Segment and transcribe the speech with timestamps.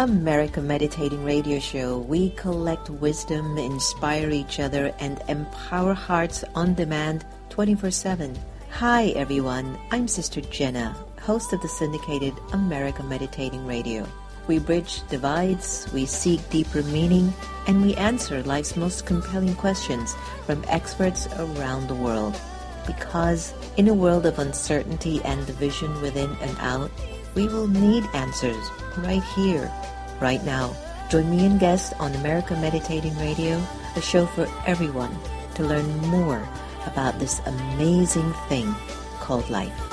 [0.00, 1.98] America Meditating Radio Show.
[1.98, 8.38] We collect wisdom, inspire each other, and empower hearts on demand 24 7.
[8.70, 9.76] Hi, everyone.
[9.90, 14.06] I'm Sister Jenna, host of the syndicated America Meditating Radio.
[14.46, 17.34] We bridge divides, we seek deeper meaning,
[17.66, 20.14] and we answer life's most compelling questions
[20.46, 22.40] from experts around the world.
[22.86, 26.92] Because in a world of uncertainty and division within and out,
[27.34, 29.70] we will need answers right here,
[30.20, 30.74] right now.
[31.10, 33.62] Join me and guests on America Meditating Radio,
[33.96, 35.16] a show for everyone
[35.54, 36.46] to learn more
[36.86, 38.74] about this amazing thing
[39.20, 39.87] called life.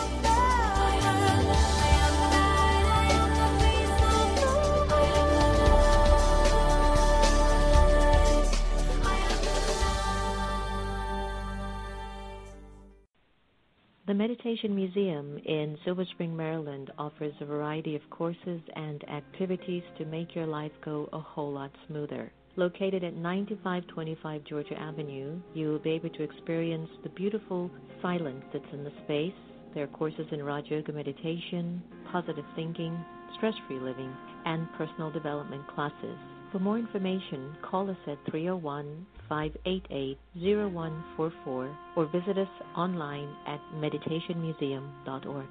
[14.46, 20.36] Meditation Museum in Silver Spring, Maryland offers a variety of courses and activities to make
[20.36, 22.32] your life go a whole lot smoother.
[22.56, 27.72] Located at 9525 Georgia Avenue, you will be able to experience the beautiful
[28.04, 29.34] silence that's in the space.
[29.74, 32.96] There are courses in Raja Yoga meditation, positive thinking,
[33.38, 34.16] stress free living,
[34.46, 36.20] and personal development classes.
[36.56, 42.48] For more information, call us at 301 588 0144 or visit us
[42.78, 45.48] online at meditationmuseum.org.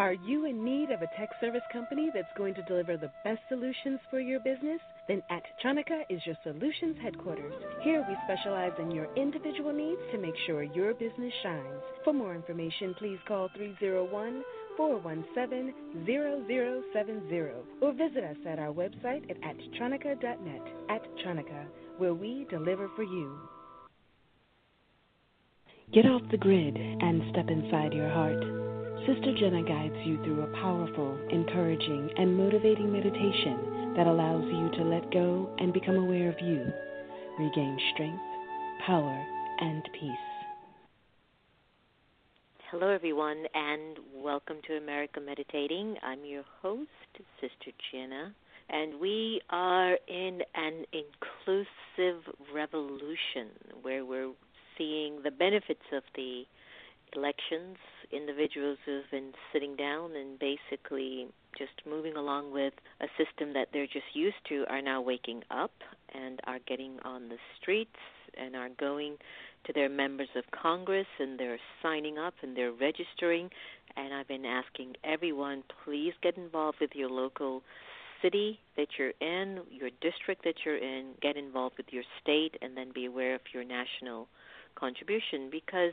[0.00, 3.40] Are you in need of a tech service company that's going to deliver the best
[3.50, 4.80] solutions for your business?
[5.06, 7.52] Then Attronica is your solutions headquarters.
[7.82, 11.82] Here we specialize in your individual needs to make sure your business shines.
[12.02, 14.42] For more information, please call 301
[14.76, 15.74] 417
[16.06, 17.40] 0070
[17.80, 20.62] or visit us at our website at attronica.net.
[20.88, 21.66] Attronica,
[21.98, 23.38] where we deliver for you.
[25.92, 28.40] Get off the grid and step inside your heart.
[29.06, 34.84] Sister Jenna guides you through a powerful, encouraging, and motivating meditation that allows you to
[34.84, 36.64] let go and become aware of you,
[37.38, 38.22] regain strength,
[38.86, 39.26] power,
[39.60, 40.29] and peace.
[42.70, 45.96] Hello, everyone, and welcome to America Meditating.
[46.04, 46.88] I'm your host,
[47.40, 48.32] Sister Jenna,
[48.68, 52.22] and we are in an inclusive
[52.54, 53.48] revolution
[53.82, 54.30] where we're
[54.78, 56.44] seeing the benefits of the
[57.16, 57.76] elections,
[58.12, 61.26] individuals who've been sitting down and basically
[61.58, 65.72] just moving along with a system that they're just used to are now waking up
[66.14, 67.98] and are getting on the streets
[68.38, 69.16] and are going
[69.66, 73.50] to their members of Congress and they're signing up and they're registering.
[73.96, 77.62] And I've been asking everyone, please get involved with your local
[78.22, 82.76] city that you're in, your district that you're in, get involved with your state, and
[82.76, 84.28] then be aware of your national
[84.76, 85.92] contribution because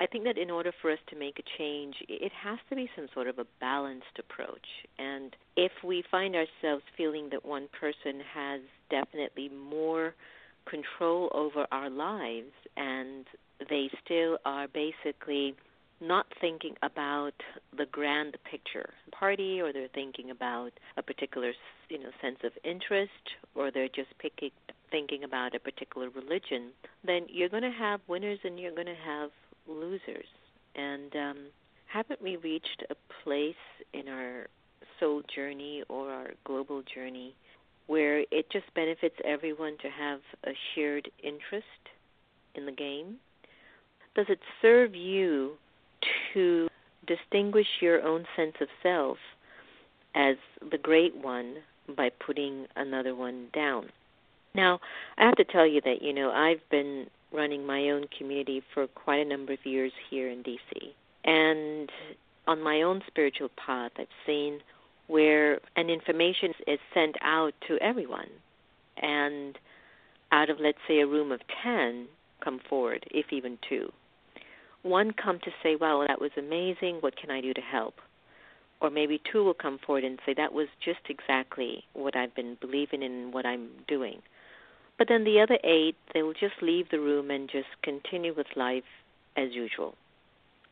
[0.00, 2.88] I think that in order for us to make a change, it has to be
[2.96, 4.66] some sort of a balanced approach.
[4.98, 10.14] And if we find ourselves feeling that one person has definitely more
[10.68, 13.26] control over our lives and
[13.68, 15.54] they still are basically
[16.00, 17.34] not thinking about
[17.76, 21.52] the grand picture party or they're thinking about a particular
[21.88, 24.50] you know sense of interest or they're just picking
[24.90, 26.70] thinking about a particular religion
[27.04, 29.30] then you're going to have winners and you're going to have
[29.68, 30.26] losers.
[30.74, 31.36] And um
[31.86, 33.54] haven't we reached a place
[33.92, 34.46] in our
[34.98, 37.34] soul journey or our global journey
[37.92, 41.66] where it just benefits everyone to have a shared interest
[42.54, 43.16] in the game
[44.14, 45.52] does it serve you
[46.32, 46.68] to
[47.06, 49.18] distinguish your own sense of self
[50.14, 50.36] as
[50.70, 51.56] the great one
[51.94, 53.90] by putting another one down.
[54.54, 54.80] Now,
[55.18, 58.86] I have to tell you that, you know, I've been running my own community for
[58.86, 60.94] quite a number of years here in DC.
[61.24, 61.90] And
[62.46, 64.60] on my own spiritual path, I've seen
[65.12, 68.30] where an information is sent out to everyone.
[68.96, 69.58] And
[70.32, 72.06] out of, let's say, a room of 10
[72.42, 73.92] come forward, if even two
[74.82, 76.96] one come to say, wow, that was amazing.
[77.00, 77.94] What can I do to help?
[78.80, 82.56] Or maybe two will come forward and say, that was just exactly what I've been
[82.60, 84.20] believing in and what I'm doing.
[84.98, 88.46] But then the other eight, they will just leave the room and just continue with
[88.56, 88.84] life
[89.36, 89.94] as usual.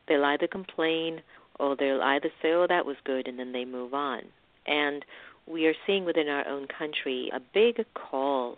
[0.09, 1.23] They'll either complain
[1.59, 4.23] Oh, or they'll either say, oh, that was good, and then they move on.
[4.67, 5.05] And
[5.47, 8.57] we are seeing within our own country a big call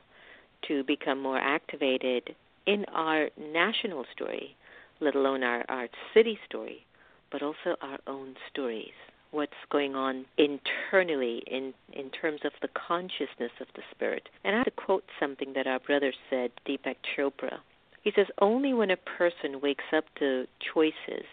[0.69, 2.35] to become more activated
[2.67, 4.57] in our national story,
[5.01, 6.85] let alone our, our city story,
[7.31, 8.93] but also our own stories.
[9.31, 14.29] What's going on internally in, in terms of the consciousness of the spirit.
[14.45, 17.59] And I have to quote something that our brother said, Deepak Chopra.
[18.03, 21.25] He says, Only when a person wakes up to choices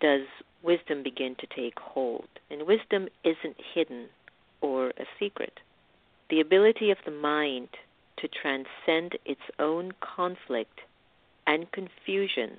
[0.00, 0.26] does
[0.66, 2.28] wisdom begin to take hold.
[2.50, 4.08] And wisdom isn't hidden
[4.60, 5.60] or a secret.
[6.28, 7.68] The ability of the mind
[8.18, 10.80] to transcend its own conflict
[11.46, 12.58] and confusion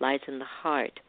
[0.00, 1.00] lies in the heart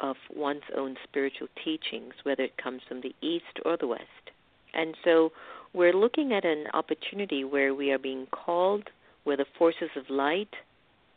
[0.00, 4.30] of one's own spiritual teachings, whether it comes from the East or the West.
[4.74, 5.32] And so
[5.72, 8.90] we're looking at an opportunity where we are being called,
[9.24, 10.54] where the forces of light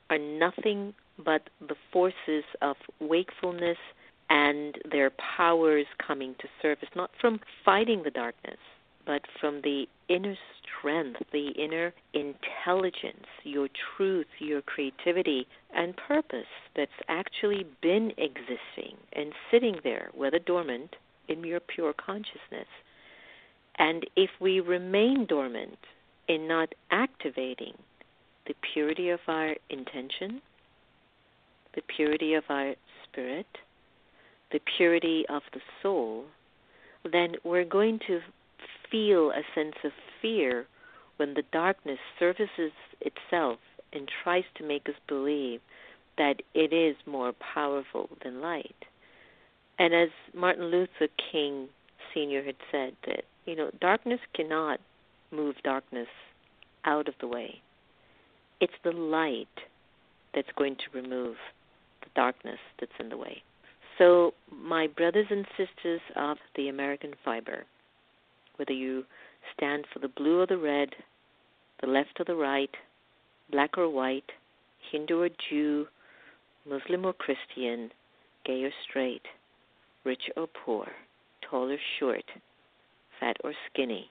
[0.10, 3.78] are nothing but the forces of wakefulness
[4.30, 8.58] and their powers coming to surface, not from fighting the darkness,
[9.06, 13.68] but from the inner strength, the inner intelligence, your
[13.98, 16.46] truth, your creativity, and purpose
[16.76, 20.96] that's actually been existing and sitting there, whether dormant,
[21.28, 22.68] in your pure consciousness.
[23.78, 25.78] And if we remain dormant
[26.28, 27.74] in not activating
[28.48, 30.42] the purity of our intention,
[31.76, 32.74] the purity of our
[33.04, 33.48] spirit,
[34.51, 36.25] the purity of the soul,
[37.10, 38.19] then we're going to
[38.92, 39.92] feel a sense of
[40.22, 40.66] fear
[41.18, 43.60] when the darkness surfaces itself
[43.94, 45.60] and tries to make us believe
[46.18, 48.75] that it is more powerful than light.
[49.78, 51.69] And as Martin Luther King
[52.13, 52.44] Sr.
[52.44, 54.80] had said, that, you know, darkness cannot
[55.31, 56.07] move darkness
[56.86, 57.62] out of the way.
[58.60, 59.48] It's the light
[60.34, 61.36] that's going to remove
[62.02, 63.42] the darkness that's in the way.
[64.00, 67.66] So, my brothers and sisters of the American Fiber,
[68.56, 69.04] whether you
[69.54, 70.90] stand for the blue or the red,
[71.81, 72.69] the left or the right,
[73.51, 74.31] black or white,
[74.90, 75.86] Hindu or Jew,
[76.68, 77.92] Muslim or Christian,
[78.46, 79.25] gay or straight,
[80.06, 80.88] rich or poor,
[81.50, 82.24] tall or short,
[83.19, 84.10] fat or skinny,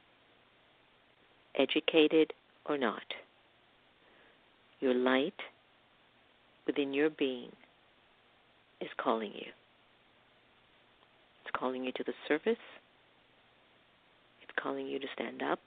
[1.59, 2.35] educated
[2.67, 3.03] or not.
[4.81, 5.41] Your light
[6.67, 7.53] within your being
[8.83, 9.51] is calling you.
[11.59, 12.57] Calling you to the surface
[14.43, 15.59] It's calling you to stand up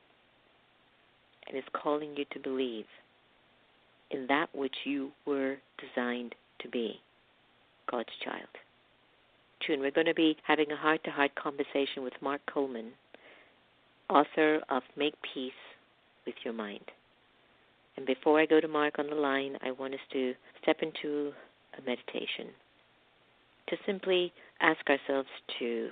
[1.48, 2.86] and it's calling you to believe
[4.10, 7.00] in that which you were designed to be
[7.90, 8.48] God's child.
[9.66, 12.92] Tune, we're going to be having a heart to heart conversation with Mark Coleman,
[14.10, 15.52] author of Make Peace
[16.26, 16.86] with Your Mind.
[17.98, 21.34] And before I go to Mark on the line, I want us to step into
[21.78, 22.48] a meditation
[23.68, 25.90] to simply ask ourselves to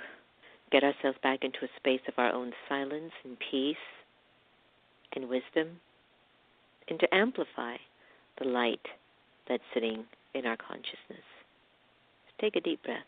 [0.71, 3.75] get ourselves back into a space of our own silence and peace
[5.15, 5.79] and wisdom,
[6.87, 7.75] and to amplify
[8.39, 8.85] the light
[9.47, 11.25] that's sitting in our consciousness.
[12.39, 13.03] Take a deep breath.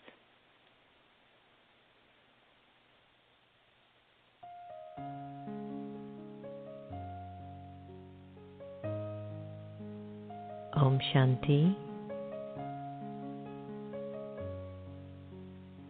[10.74, 11.91] Om Shanti.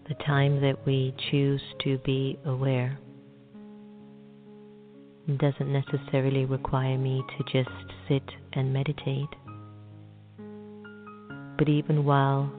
[0.08, 2.98] The time that we choose to be aware.
[5.28, 7.76] It doesn't necessarily require me to just
[8.08, 9.30] sit and meditate.
[11.58, 12.52] But even while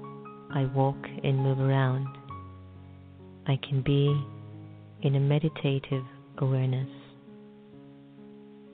[0.54, 2.06] I walk and move around,
[3.46, 4.16] I can be
[5.02, 6.04] in a meditative
[6.38, 6.88] awareness,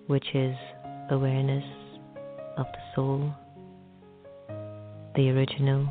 [0.07, 0.55] which is
[1.11, 1.65] awareness
[2.59, 3.33] of the soul,
[5.17, 5.89] the original,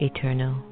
[0.00, 0.71] eternal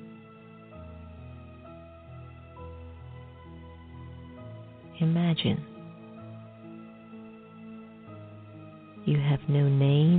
[5.01, 5.65] Imagine.
[9.05, 10.10] You have no name,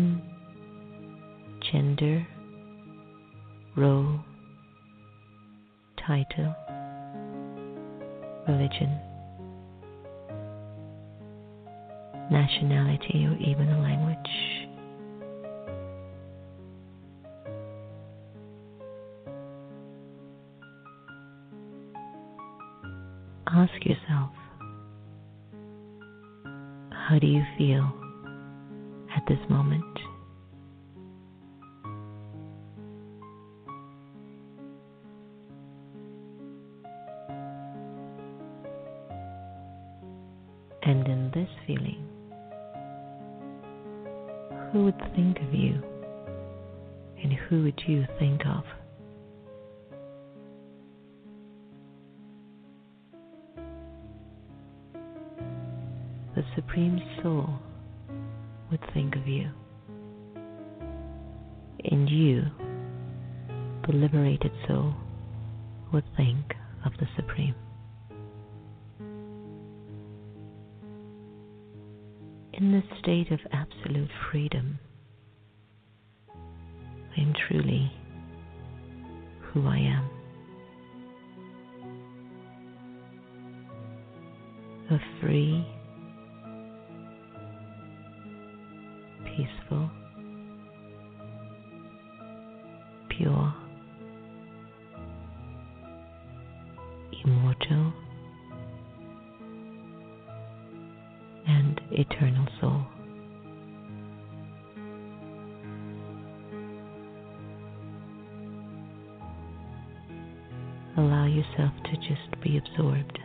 [110.96, 113.18] Allow yourself to just be absorbed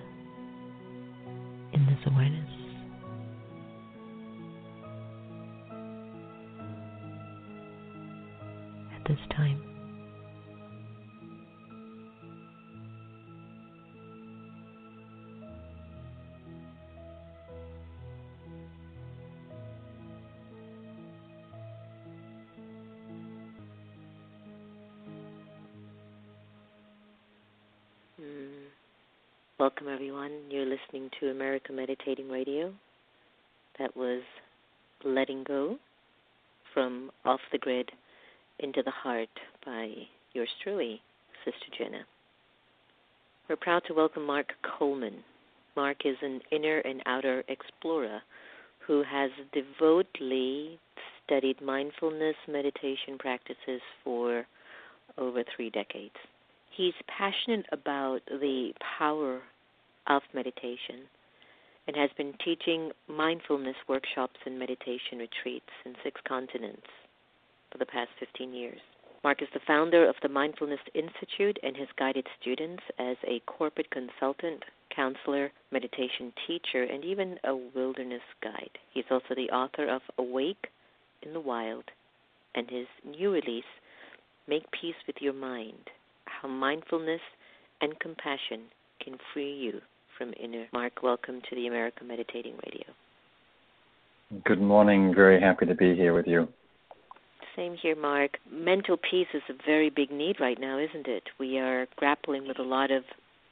[1.73, 2.49] in this awareness.
[8.95, 9.76] At this time.
[31.19, 32.71] To America Meditating Radio.
[33.79, 34.21] That was
[35.03, 35.77] Letting Go
[36.73, 37.89] from Off the Grid
[38.59, 39.29] into the Heart
[39.65, 39.93] by
[40.33, 41.01] yours truly,
[41.43, 42.01] Sister Jenna.
[43.49, 44.47] We're proud to welcome Mark
[44.77, 45.23] Coleman.
[45.75, 48.21] Mark is an inner and outer explorer
[48.85, 50.79] who has devotedly
[51.25, 54.45] studied mindfulness meditation practices for
[55.17, 56.15] over three decades.
[56.75, 59.41] He's passionate about the power
[60.07, 61.07] of meditation
[61.87, 66.87] and has been teaching mindfulness workshops and meditation retreats in six continents
[67.71, 68.79] for the past 15 years.
[69.23, 73.89] Mark is the founder of the Mindfulness Institute and has guided students as a corporate
[73.89, 74.63] consultant,
[74.95, 78.77] counselor, meditation teacher, and even a wilderness guide.
[78.93, 80.67] He's also the author of Awake
[81.23, 81.85] in the Wild
[82.55, 83.63] and his new release,
[84.47, 85.89] Make Peace with Your Mind
[86.25, 87.21] How Mindfulness
[87.81, 88.65] and Compassion
[89.03, 89.81] Can Free You
[90.17, 90.65] from Inner.
[90.73, 92.85] Mark, welcome to the America Meditating Radio.
[94.43, 95.13] Good morning.
[95.13, 96.47] Very happy to be here with you.
[97.55, 98.37] Same here, Mark.
[98.51, 101.23] Mental peace is a very big need right now, isn't it?
[101.39, 103.03] We are grappling with a lot of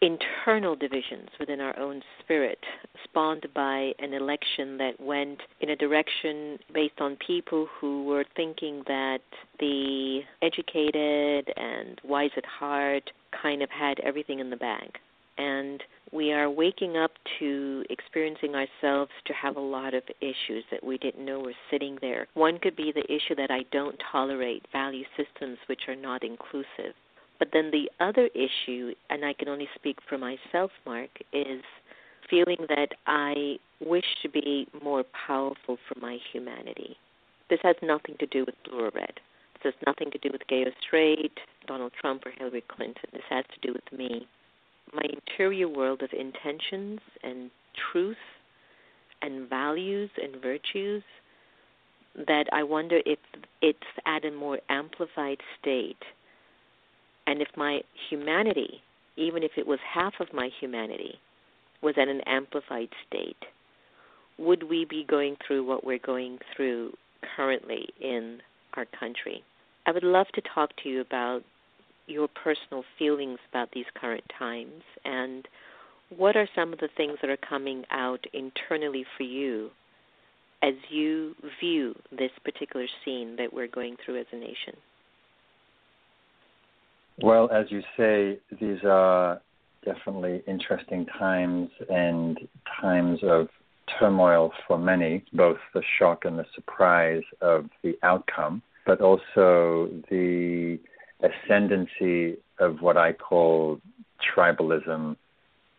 [0.01, 2.59] internal divisions within our own spirit,
[3.03, 8.83] spawned by an election that went in a direction based on people who were thinking
[8.87, 9.21] that
[9.59, 14.99] the educated and wise at heart kind of had everything in the bag.
[15.37, 20.83] And we are waking up to experiencing ourselves to have a lot of issues that
[20.83, 22.27] we didn't know were sitting there.
[22.35, 26.95] One could be the issue that I don't tolerate value systems which are not inclusive.
[27.37, 31.61] But then the other issue, and I can only speak for myself, Mark, is
[32.29, 36.95] feeling that I wish to be more powerful for my humanity.
[37.49, 39.19] This has nothing to do with blue or red.
[39.63, 41.37] This has nothing to do with gay or straight,
[41.67, 43.09] Donald Trump or Hillary Clinton.
[43.11, 44.27] This has to do with me.
[44.93, 47.51] My interior world of intentions and
[47.91, 48.17] truth
[49.21, 51.03] and values and virtues
[52.27, 53.19] that I wonder if
[53.61, 55.97] it's at a more amplified state
[57.27, 58.81] and if my humanity,
[59.17, 61.19] even if it was half of my humanity,
[61.81, 63.37] was at an amplified state,
[64.37, 66.93] would we be going through what we're going through
[67.35, 68.39] currently in
[68.75, 69.43] our country?
[69.85, 71.43] I would love to talk to you about
[72.07, 75.47] your personal feelings about these current times and
[76.15, 79.71] what are some of the things that are coming out internally for you
[80.61, 84.75] as you view this particular scene that we're going through as a nation?
[87.21, 89.41] Well, as you say, these are
[89.83, 92.37] definitely interesting times and
[92.81, 93.47] times of
[93.99, 100.79] turmoil for many, both the shock and the surprise of the outcome, but also the
[101.21, 103.79] ascendancy of what I call
[104.35, 105.15] tribalism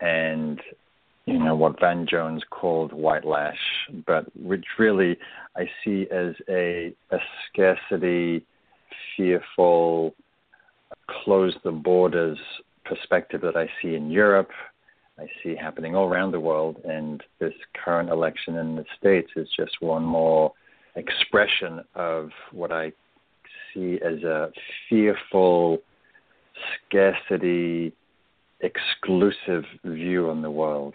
[0.00, 0.60] and
[1.26, 3.58] you know what Van Jones called white lash,
[4.06, 5.16] but which really
[5.56, 7.18] I see as a a
[7.48, 8.44] scarcity,
[9.16, 10.14] fearful,
[11.08, 12.38] close the borders
[12.84, 14.50] perspective that I see in Europe,
[15.18, 19.48] I see happening all around the world, and this current election in the States is
[19.56, 20.52] just one more
[20.94, 22.92] expression of what I
[23.76, 24.50] see as a
[24.88, 25.78] fearful,
[26.88, 27.92] scarcity,
[28.60, 30.94] exclusive view on the world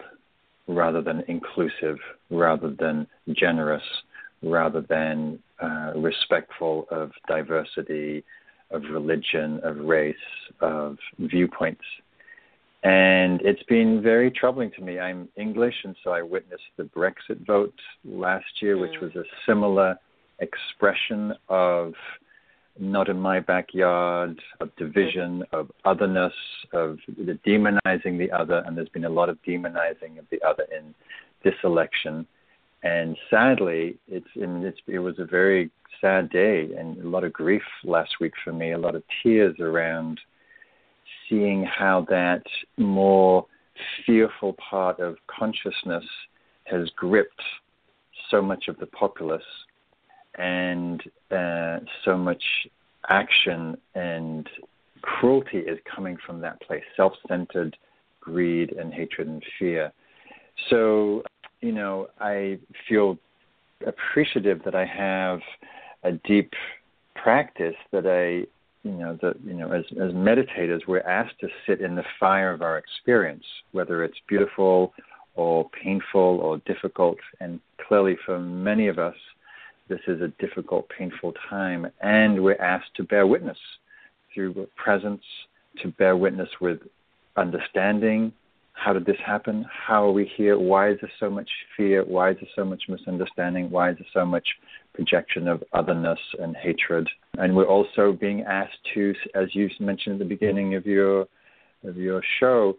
[0.68, 1.98] rather than inclusive,
[2.30, 3.82] rather than generous,
[4.42, 8.24] rather than uh, respectful of diversity
[8.72, 10.16] of religion, of race,
[10.60, 11.84] of viewpoints.
[12.82, 14.98] And it's been very troubling to me.
[14.98, 19.02] I'm English, and so I witnessed the Brexit vote last year, which mm.
[19.02, 19.96] was a similar
[20.40, 21.92] expression of
[22.78, 26.32] not in my backyard, of division, of otherness,
[26.72, 30.64] of the demonizing the other, and there's been a lot of demonizing of the other
[30.76, 30.94] in
[31.44, 32.26] this election.
[32.82, 37.32] And sadly, it's, in, it's it was a very sad day and a lot of
[37.32, 40.18] grief last week for me, a lot of tears around
[41.28, 42.42] seeing how that
[42.76, 43.46] more
[44.04, 46.04] fearful part of consciousness
[46.64, 47.42] has gripped
[48.30, 49.42] so much of the populace
[50.36, 52.42] and uh, so much
[53.08, 54.48] action and
[55.02, 57.76] cruelty is coming from that place self centered
[58.20, 59.92] greed and hatred and fear.
[60.70, 61.22] So,
[61.60, 63.18] you know, I feel
[63.86, 65.40] appreciative that I have
[66.04, 66.52] a deep
[67.16, 68.46] practice that I,
[68.88, 72.52] you know, that you know, as as meditators, we're asked to sit in the fire
[72.52, 74.94] of our experience, whether it's beautiful
[75.34, 77.18] or painful or difficult.
[77.40, 79.16] And clearly, for many of us,
[79.88, 83.58] this is a difficult, painful time, and we're asked to bear witness
[84.34, 85.22] through presence,
[85.82, 86.78] to bear witness with
[87.36, 88.32] understanding,
[88.74, 89.66] how did this happen?
[89.70, 90.58] How are we here?
[90.58, 92.04] Why is there so much fear?
[92.04, 93.70] Why is there so much misunderstanding?
[93.70, 94.46] Why is there so much
[94.94, 97.08] projection of otherness and hatred?
[97.38, 101.26] And we're also being asked to, as you mentioned at the beginning of your
[101.84, 102.76] of your show,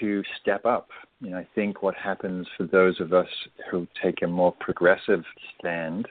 [0.00, 0.88] to step up.
[1.20, 3.28] You know, I think what happens for those of us
[3.70, 5.24] who take a more progressive
[5.58, 6.06] stand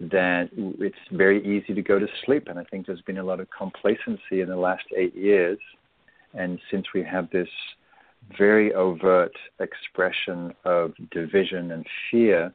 [0.00, 2.48] that it's very easy to go to sleep.
[2.48, 5.58] And I think there's been a lot of complacency in the last eight years.
[6.34, 7.48] And since we have this
[8.38, 12.52] very overt expression of division and fear,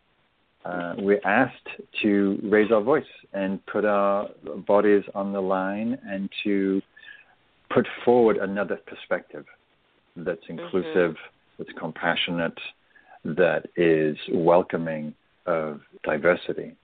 [0.63, 1.67] uh, we're asked
[2.01, 3.03] to raise our voice
[3.33, 4.27] and put our
[4.65, 6.81] bodies on the line and to
[7.69, 9.45] put forward another perspective
[10.15, 10.59] that's mm-hmm.
[10.59, 11.53] inclusive, mm-hmm.
[11.57, 12.57] that's compassionate,
[13.23, 15.13] that is welcoming
[15.45, 16.75] of diversity.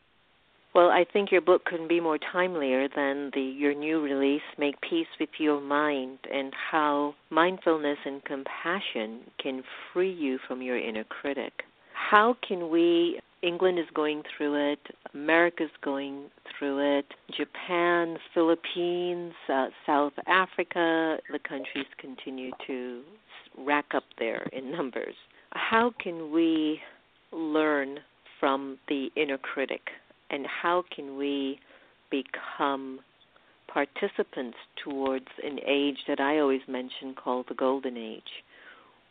[0.74, 4.80] Well, I think your book couldn't be more timelier than the your new release, Make
[4.82, 11.04] Peace with Your Mind, and how mindfulness and compassion can free you from your inner
[11.04, 11.52] critic.
[11.94, 14.80] How can we England is going through it,
[15.14, 17.06] America's going through it,
[17.36, 23.02] Japan, Philippines, uh, South Africa, the countries continue to
[23.58, 25.16] rack up there in numbers.
[25.52, 26.80] How can we
[27.32, 28.00] learn
[28.40, 29.82] from the inner critic,
[30.32, 31.60] and how can we
[32.10, 33.00] become
[33.68, 38.44] participants towards an age that I always mention called the golden age,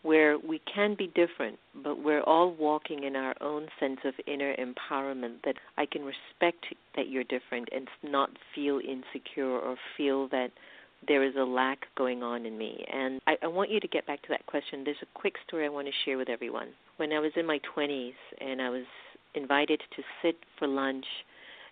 [0.02, 4.54] where we can be different, but we're all walking in our own sense of inner
[4.56, 10.50] empowerment that I can respect that you're different and not feel insecure or feel that
[11.08, 12.84] there is a lack going on in me.
[12.92, 14.84] And I, I want you to get back to that question.
[14.84, 16.68] There's a quick story I want to share with everyone.
[16.98, 18.84] When I was in my 20s and I was
[19.34, 21.06] invited to sit for lunch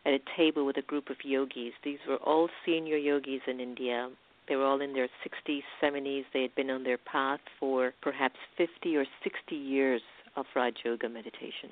[0.06, 1.72] at a table with a group of yogis.
[1.84, 4.10] These were all senior yogis in India.
[4.48, 6.24] They were all in their 60s, 70s.
[6.32, 10.00] They had been on their path for perhaps 50 or 60 years
[10.36, 11.70] of Raj Yoga meditation.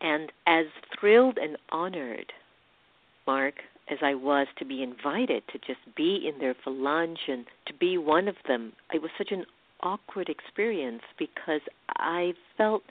[0.00, 0.66] And as
[0.98, 2.32] thrilled and honored,
[3.26, 3.54] Mark,
[3.90, 7.74] as I was to be invited to just be in there for lunch and to
[7.74, 9.44] be one of them, it was such an
[9.82, 11.60] awkward experience because
[11.90, 12.82] I felt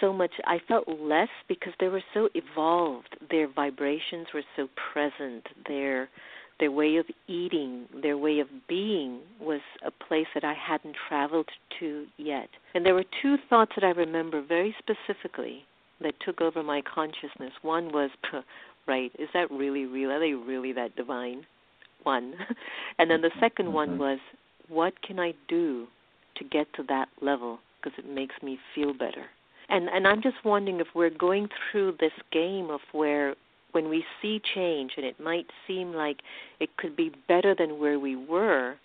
[0.00, 3.16] so much I felt less because they were so evolved.
[3.30, 5.46] Their vibrations were so present.
[5.68, 6.08] Their
[6.60, 11.48] their way of eating, their way of being was a place that I hadn't traveled
[11.80, 12.48] to yet.
[12.74, 15.64] And there were two thoughts that I remember very specifically
[16.00, 17.52] that took over my consciousness.
[17.62, 18.10] One was,
[18.86, 20.10] right, is that really real?
[20.10, 21.44] Are they really that divine?
[22.04, 22.34] One.
[22.98, 23.98] and then the second one mm-hmm.
[23.98, 24.18] was,
[24.68, 25.86] what can I do
[26.36, 27.58] to get to that level?
[27.82, 29.26] Because it makes me feel better.
[29.68, 33.34] And and I'm just wondering if we're going through this game of where
[33.72, 36.18] when we see change and it might seem like
[36.60, 38.76] it could be better than where we were,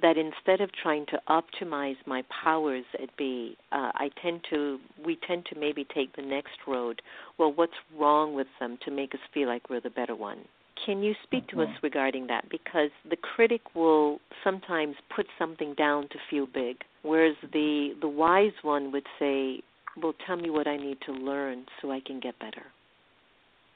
[0.00, 5.18] that instead of trying to optimize my powers at B, uh, I tend to we
[5.26, 7.00] tend to maybe take the next road.
[7.38, 10.40] Well, what's wrong with them to make us feel like we're the better one?
[10.84, 11.86] Can you speak to us mm-hmm.
[11.86, 12.50] regarding that?
[12.50, 18.52] Because the critic will sometimes put something down to feel big, whereas the the wise
[18.62, 19.62] one would say,
[20.00, 22.64] "Well, tell me what I need to learn so I can get better."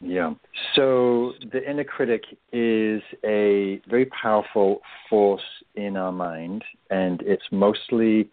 [0.01, 0.35] Yeah.
[0.75, 5.43] So the inner critic is a very powerful force
[5.75, 8.31] in our mind, and it's mostly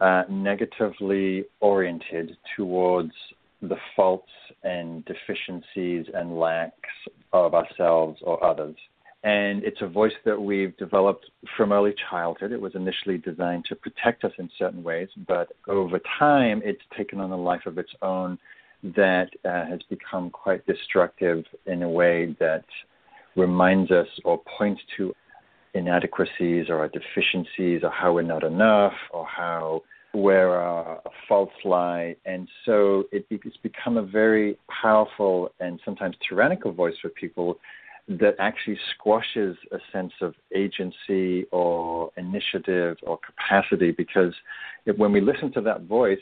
[0.00, 3.12] uh, negatively oriented towards
[3.60, 4.32] the faults
[4.64, 6.90] and deficiencies and lacks
[7.32, 8.76] of ourselves or others.
[9.24, 12.50] And it's a voice that we've developed from early childhood.
[12.50, 17.20] It was initially designed to protect us in certain ways, but over time, it's taken
[17.20, 18.36] on a life of its own
[18.96, 22.64] that uh, has become quite destructive in a way that
[23.36, 25.14] reminds us or points to
[25.74, 29.82] inadequacies or our deficiencies or how we're not enough or how
[30.12, 32.14] where our faults lie.
[32.26, 37.58] And so it, it's become a very powerful and sometimes tyrannical voice for people
[38.08, 44.34] that actually squashes a sense of agency or initiative or capacity because
[44.86, 46.18] if, when we listen to that voice,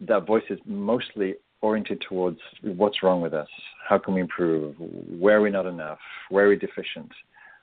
[0.00, 3.48] that voice is mostly oriented towards what's wrong with us,
[3.88, 5.98] how can we improve, where are we not enough,
[6.30, 7.10] where are we deficient,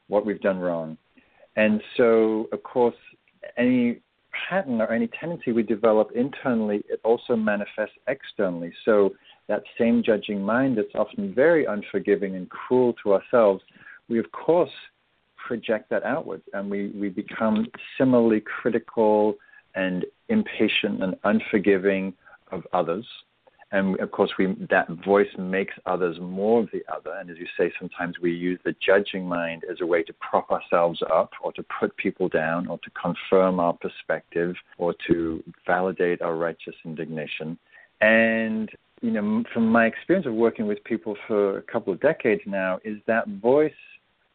[0.07, 0.97] what we've done wrong.
[1.55, 2.95] And so, of course,
[3.57, 4.01] any
[4.49, 8.73] pattern or any tendency we develop internally, it also manifests externally.
[8.83, 9.11] So
[9.47, 13.63] that same judging mind that's often very unforgiving and cruel to ourselves,
[14.09, 14.71] we of course
[15.47, 19.35] project that outwards and we, we become similarly critical
[19.75, 22.13] and impatient and unforgiving
[22.51, 23.05] of others.
[23.71, 27.11] And of course we that voice makes others more of the other.
[27.19, 30.49] And as you say sometimes we use the judging mind as a way to prop
[30.49, 36.21] ourselves up or to put people down or to confirm our perspective or to validate
[36.21, 37.57] our righteous indignation.
[38.01, 38.69] And
[39.01, 42.79] you know from my experience of working with people for a couple of decades now
[42.83, 43.73] is that voice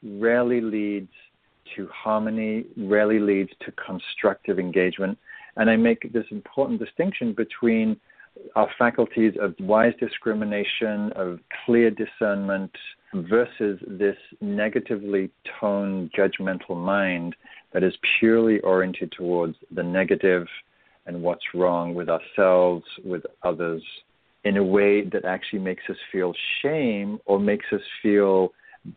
[0.02, 1.10] rarely leads
[1.76, 5.18] to harmony rarely leads to constructive engagement.
[5.56, 7.98] And i make this important distinction between
[8.54, 12.70] our faculties of wise discrimination, of clear discernment,
[13.12, 17.34] versus this negatively toned judgmental mind
[17.72, 20.46] that is purely oriented towards the negative
[21.06, 23.82] and what's wrong with ourselves, with others,
[24.44, 28.50] in a way that actually makes us feel shame or makes us feel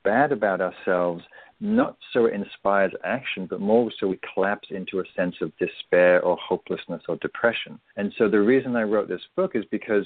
[0.04, 1.24] bad about ourselves
[1.64, 6.22] not so it inspires action, but more so we collapse into a sense of despair
[6.22, 7.80] or hopelessness or depression.
[7.96, 10.06] And so the reason I wrote this book is because,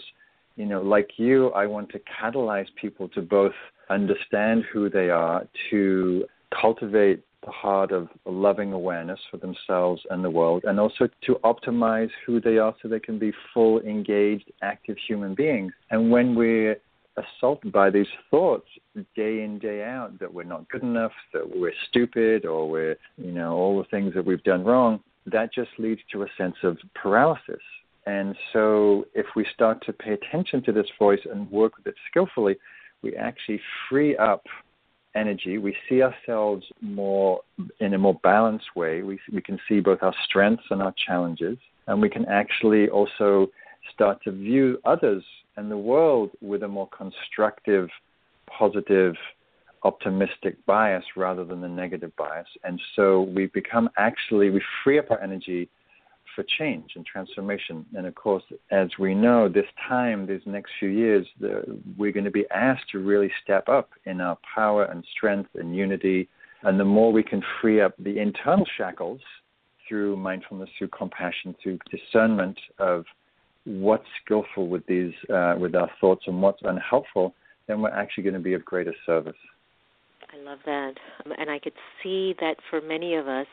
[0.56, 3.56] you know, like you, I want to catalyze people to both
[3.90, 6.26] understand who they are, to
[6.62, 12.10] cultivate the heart of loving awareness for themselves and the world, and also to optimize
[12.26, 15.72] who they are so they can be full, engaged, active human beings.
[15.92, 16.78] And when we're
[17.18, 18.68] assaulted by these thoughts
[19.16, 23.32] day in day out that we're not good enough, that we're stupid, or we're you
[23.32, 25.00] know all the things that we've done wrong.
[25.26, 27.62] that just leads to a sense of paralysis.
[28.06, 31.96] And so, if we start to pay attention to this voice and work with it
[32.10, 32.56] skillfully,
[33.02, 34.44] we actually free up
[35.18, 35.58] energy.
[35.58, 37.42] We see ourselves more
[37.80, 39.02] in a more balanced way.
[39.02, 43.48] We, we can see both our strengths and our challenges, and we can actually also
[43.94, 45.24] start to view others
[45.56, 47.90] and the world with a more constructive,
[48.48, 49.16] positive,
[49.84, 52.48] optimistic bias rather than the negative bias.
[52.64, 55.70] And so we become actually, we free up our energy
[56.38, 57.84] for change and transformation.
[57.96, 61.64] And of course, as we know, this time, these next few years, the,
[61.98, 65.76] we're going to be asked to really step up in our power and strength and
[65.76, 66.30] unity.
[66.62, 69.20] And the more we can free up the internal shackles
[69.90, 73.04] through mindfulness, through compassion, through discernment of
[73.66, 77.34] what's skillful with these, uh, with our thoughts and what's unhelpful,
[77.66, 79.34] then we're actually going to be of greater service.
[80.32, 80.94] I love that.
[81.26, 81.74] Um, and I could
[82.04, 83.48] see that for many of us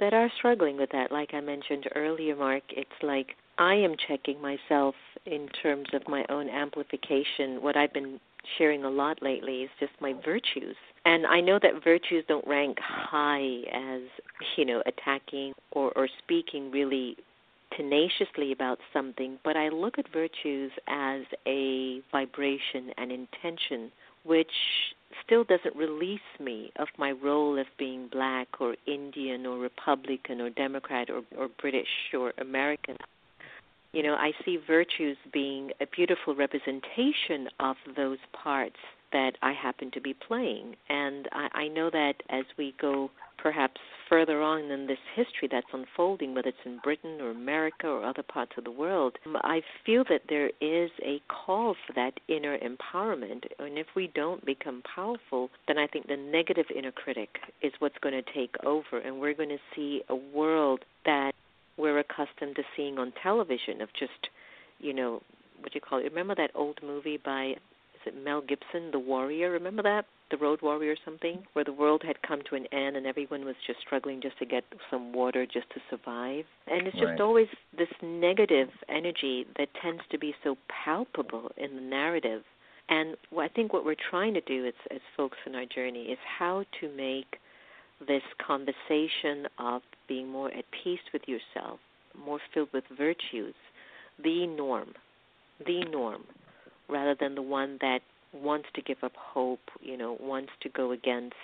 [0.00, 4.40] that are struggling with that, like I mentioned earlier, Mark, it's like I am checking
[4.40, 4.94] myself
[5.26, 7.62] in terms of my own amplification.
[7.62, 8.18] What I've been
[8.58, 10.76] sharing a lot lately is just my virtues.
[11.04, 14.02] And I know that virtues don't rank high as,
[14.56, 17.16] you know, attacking or, or speaking really
[17.76, 23.92] tenaciously about something, but I look at virtues as a vibration and intention
[24.24, 24.50] which
[25.24, 30.50] still doesn't release me of my role of being black or Indian or Republican or
[30.50, 32.96] Democrat or, or British or American.
[33.92, 38.76] You know, I see virtues being a beautiful representation of those parts
[39.12, 40.76] that I happen to be playing.
[40.88, 45.66] And I, I know that as we go perhaps further on in this history that's
[45.72, 49.62] unfolding, whether it's in Britain or America or other parts of the world, um, I
[49.86, 53.44] feel that there is a call for that inner empowerment.
[53.60, 57.98] And if we don't become powerful, then I think the negative inner critic is what's
[58.02, 61.32] going to take over, and we're going to see a world that
[61.78, 64.28] we're accustomed to seeing on television of just,
[64.80, 65.22] you know,
[65.60, 66.04] what do you call it?
[66.04, 67.54] Remember that old movie by
[67.94, 69.50] is it Mel Gibson, The Warrior?
[69.50, 70.06] Remember that?
[70.30, 71.42] The Road Warrior or something?
[71.52, 74.46] Where the world had come to an end and everyone was just struggling just to
[74.46, 76.44] get some water just to survive.
[76.66, 77.20] And it's just right.
[77.20, 82.42] always this negative energy that tends to be so palpable in the narrative.
[82.88, 86.18] And I think what we're trying to do as, as folks in our journey is
[86.38, 87.38] how to make
[88.06, 91.78] this conversation of being more at peace with yourself,
[92.18, 93.54] more filled with virtues,
[94.22, 94.94] the norm,
[95.64, 96.24] the norm
[96.90, 98.00] rather than the one that
[98.32, 101.34] wants to give up hope, you know, wants to go against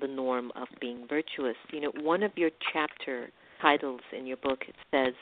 [0.00, 1.56] the norm of being virtuous.
[1.72, 5.14] You know, one of your chapter titles in your book it says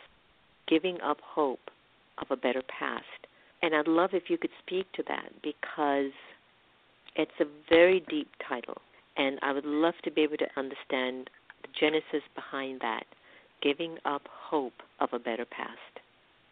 [0.69, 1.71] giving up hope
[2.19, 3.05] of a better past.
[3.63, 6.13] And I'd love if you could speak to that because
[7.17, 8.79] it's a very deep title
[9.17, 11.31] and I would love to be able to understand
[11.63, 13.05] the genesis behind that.
[13.63, 15.79] Giving up hope of a better past.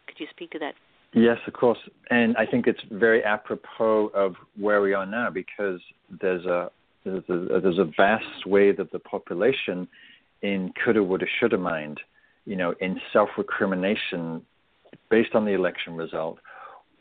[0.07, 0.75] Could you speak to that
[1.15, 1.79] Yes, of course,
[2.11, 5.81] and I think it's very apropos of where we are now because
[6.21, 6.71] there's a
[7.05, 9.89] there's a, there's a vast swathe of the population
[10.41, 12.01] in coulda, woulda, shoulda mind,
[12.47, 14.41] you know, in self-recrimination
[15.11, 16.39] based on the election result.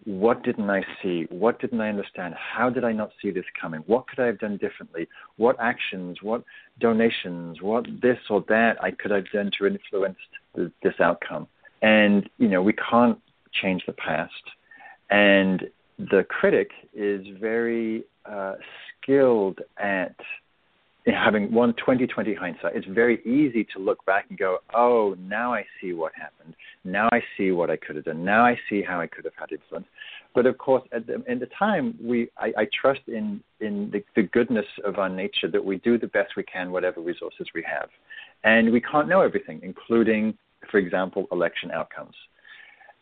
[0.05, 1.27] What didn't I see?
[1.29, 2.33] What didn't I understand?
[2.33, 3.83] How did I not see this coming?
[3.85, 5.07] What could I have done differently?
[5.37, 6.17] What actions?
[6.23, 6.43] What
[6.79, 7.61] donations?
[7.61, 10.17] What this or that I could have done to influence
[10.55, 11.47] this outcome?
[11.83, 13.19] And you know, we can't
[13.61, 14.33] change the past.
[15.09, 18.55] And the critic is very uh,
[19.01, 20.15] skilled at
[21.07, 22.75] having one 2020 hindsight.
[22.75, 26.55] It's very easy to look back and go, oh, now I see what happened.
[26.83, 28.23] Now I see what I could have done.
[28.23, 29.87] Now I see how I could have had influence.
[30.35, 34.23] But of course, at the, the time, we I, I trust in in the, the
[34.27, 37.89] goodness of our nature that we do the best we can, whatever resources we have,
[38.43, 40.37] and we can't know everything, including,
[40.69, 42.15] for example, election outcomes.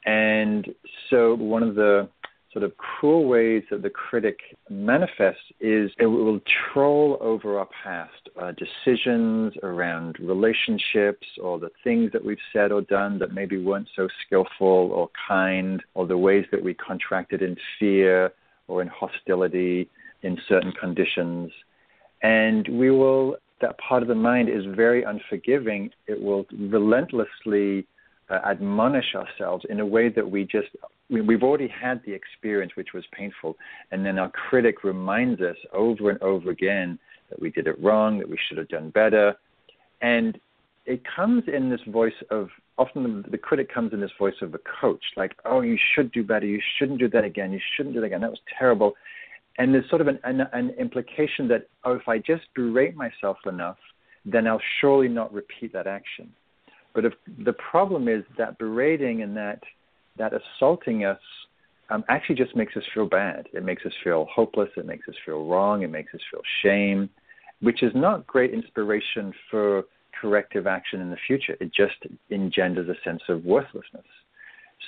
[0.05, 0.67] And
[1.09, 2.09] so one of the
[2.51, 6.39] sort of cruel ways that the critic manifests is it will
[6.73, 12.81] troll over our past uh, decisions around relationships or the things that we've said or
[12.81, 17.55] done that maybe weren't so skillful or kind or the ways that we contracted in
[17.77, 18.31] fear
[18.67, 19.87] or in hostility
[20.23, 21.51] in certain conditions.
[22.23, 25.91] And we will, that part of the mind is very unforgiving.
[26.07, 27.85] It will relentlessly
[28.29, 30.67] uh, admonish ourselves in a way that we just
[31.09, 33.55] we, we've already had the experience which was painful.
[33.91, 38.19] And then our critic reminds us over and over again that we did it wrong
[38.19, 39.35] that we should have done better.
[40.01, 40.39] And
[40.85, 44.53] it comes in this voice of often the, the critic comes in this voice of
[44.53, 46.45] a coach like oh you should do better.
[46.45, 47.51] You shouldn't do that again.
[47.51, 48.21] You shouldn't do that again.
[48.21, 48.93] That was terrible.
[49.57, 53.37] And there's sort of an, an, an implication that oh if i just berate myself
[53.45, 53.77] enough
[54.25, 56.31] then i'll surely not repeat that action
[56.93, 57.13] But if
[57.45, 59.61] the problem is that berating and that
[60.17, 61.19] that assaulting us
[61.89, 63.47] um, actually just makes us feel bad.
[63.53, 64.69] It makes us feel hopeless.
[64.77, 65.81] It makes us feel wrong.
[65.81, 67.09] It makes us feel shame,
[67.61, 69.83] which is not great inspiration for
[70.19, 71.55] corrective action in the future.
[71.59, 71.95] It just
[72.29, 74.05] engenders a sense of worthlessness.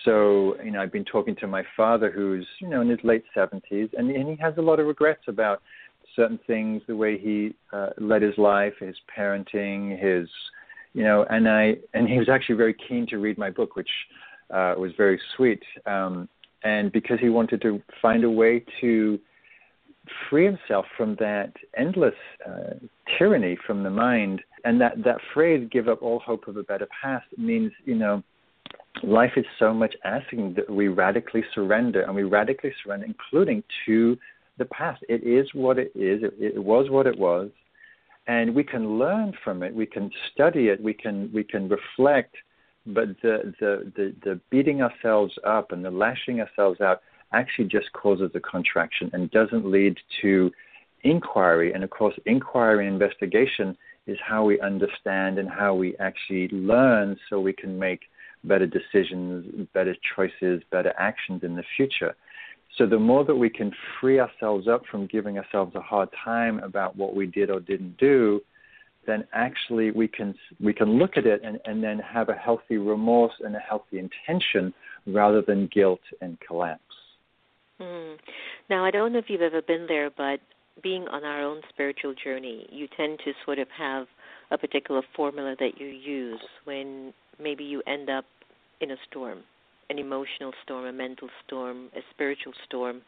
[0.06, 3.24] So, you know, I've been talking to my father who's, you know, in his late
[3.36, 5.62] 70s, and, and he has a lot of regrets about
[6.16, 10.28] certain things, the way he uh, led his life, his parenting, his,
[10.93, 13.89] you know, and I, and he was actually very keen to read my book, which
[14.49, 15.63] uh, was very sweet.
[15.86, 16.27] Um,
[16.63, 19.19] and because he wanted to find a way to
[20.30, 22.15] free himself from that endless
[22.47, 22.73] uh,
[23.17, 26.88] tyranny from the mind, and that that phrase "give up all hope of a better
[27.01, 28.21] past" means, you know,
[29.04, 34.17] life is so much asking that we radically surrender, and we radically surrender, including to
[34.58, 35.04] the past.
[35.08, 36.23] It is what it is.
[36.23, 37.49] It, it was what it was,
[38.27, 39.73] and we can learn from it.
[39.73, 40.81] We can study it.
[40.81, 42.36] We can we can reflect
[42.86, 47.01] but the, the, the, the beating ourselves up and the lashing ourselves out
[47.34, 50.51] actually just causes a contraction and doesn't lead to
[51.03, 51.73] inquiry.
[51.73, 57.17] And of course, inquiry and investigation is how we understand and how we actually learn
[57.29, 58.01] so we can make
[58.43, 62.15] better decisions, better choices, better actions in the future.
[62.77, 66.60] So the more that we can free ourselves up from giving ourselves a hard time
[66.60, 68.41] about what we did or didn't do,
[69.05, 72.77] then actually we can we can look at it and, and then have a healthy
[72.77, 74.73] remorse and a healthy intention
[75.07, 76.81] rather than guilt and collapse.
[77.79, 78.17] Mm.
[78.69, 80.39] Now I don't know if you've ever been there, but
[80.84, 84.07] being on our own spiritual journey, you tend to sort of have
[84.51, 88.25] a particular formula that you use when maybe you end up
[88.81, 89.39] in a storm,
[89.91, 93.01] an emotional storm, a mental storm, a spiritual storm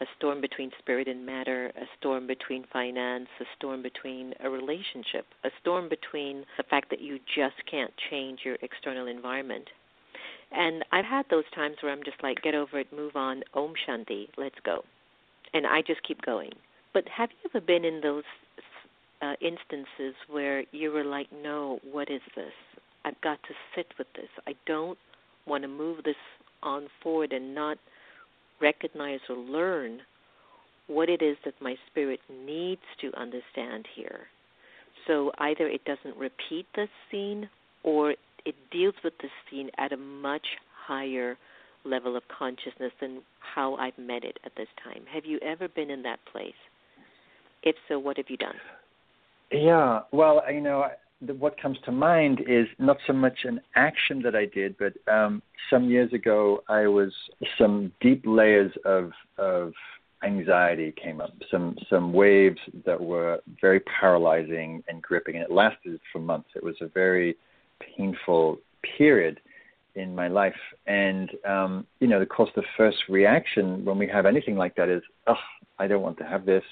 [0.00, 5.26] a storm between spirit and matter, a storm between finance, a storm between a relationship,
[5.44, 9.68] a storm between the fact that you just can't change your external environment.
[10.52, 13.72] And I've had those times where I'm just like, get over it, move on, Om
[13.86, 14.84] Shanti, let's go.
[15.54, 16.52] And I just keep going.
[16.92, 18.24] But have you ever been in those
[19.22, 22.52] uh, instances where you were like, no, what is this?
[23.04, 24.28] I've got to sit with this.
[24.46, 24.98] I don't
[25.46, 26.16] want to move this
[26.62, 27.78] on forward and not–
[28.60, 30.00] recognize or learn
[30.86, 34.20] what it is that my spirit needs to understand here.
[35.06, 37.48] So either it doesn't repeat the scene
[37.82, 38.12] or
[38.44, 40.46] it deals with the scene at a much
[40.86, 41.36] higher
[41.84, 43.22] level of consciousness than
[43.54, 45.02] how I've met it at this time.
[45.12, 46.54] Have you ever been in that place?
[47.62, 48.56] If so, what have you done?
[49.52, 50.88] Yeah, well, you know,
[51.20, 55.42] what comes to mind is not so much an action that I did, but um,
[55.70, 57.12] some years ago, I was
[57.58, 59.72] some deep layers of of
[60.22, 66.00] anxiety came up, some some waves that were very paralyzing and gripping, and it lasted
[66.12, 66.50] for months.
[66.54, 67.36] It was a very
[67.96, 68.58] painful
[68.96, 69.40] period
[69.94, 70.54] in my life,
[70.86, 74.90] and um, you know, of course, the first reaction when we have anything like that
[74.90, 75.34] is, "Oh,
[75.78, 76.64] I don't want to have this.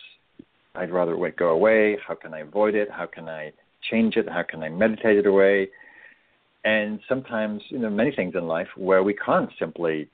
[0.74, 1.96] I'd rather it go away.
[2.06, 2.90] How can I avoid it?
[2.90, 3.52] How can I?"
[3.90, 4.28] Change it?
[4.28, 5.68] How can I meditate it away?
[6.64, 10.08] And sometimes, you know, many things in life where we can't simply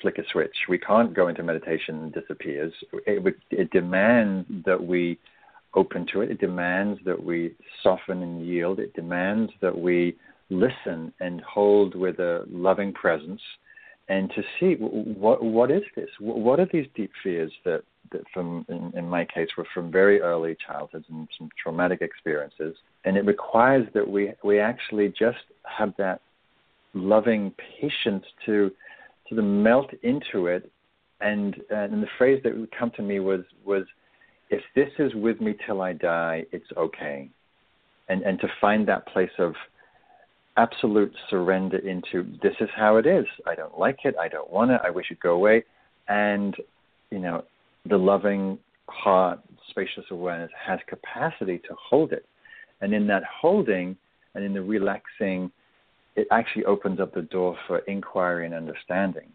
[0.00, 0.56] flick a switch.
[0.68, 2.72] We can't go into meditation and disappears.
[3.06, 5.18] It, it demands that we
[5.74, 6.30] open to it.
[6.30, 8.80] It demands that we soften and yield.
[8.80, 10.16] It demands that we
[10.50, 13.40] listen and hold with a loving presence
[14.08, 16.10] and to see what what is this?
[16.20, 17.82] What are these deep fears that
[18.32, 23.16] from in, in my case were from very early childhood and some traumatic experiences, and
[23.16, 26.20] it requires that we we actually just have that
[26.94, 28.70] loving patience to
[29.28, 30.70] to melt into it,
[31.20, 33.84] and uh, and the phrase that would come to me was was
[34.50, 37.28] if this is with me till I die, it's okay,
[38.08, 39.54] and and to find that place of
[40.56, 43.26] absolute surrender into this is how it is.
[43.46, 44.14] I don't like it.
[44.20, 44.80] I don't want it.
[44.84, 45.64] I wish it'd go away.
[46.08, 46.54] And,
[47.10, 47.44] you know,
[47.88, 48.58] the loving
[48.88, 52.26] heart, spacious awareness has capacity to hold it.
[52.80, 53.96] And in that holding
[54.34, 55.50] and in the relaxing,
[56.16, 59.28] it actually opens up the door for inquiry and understanding.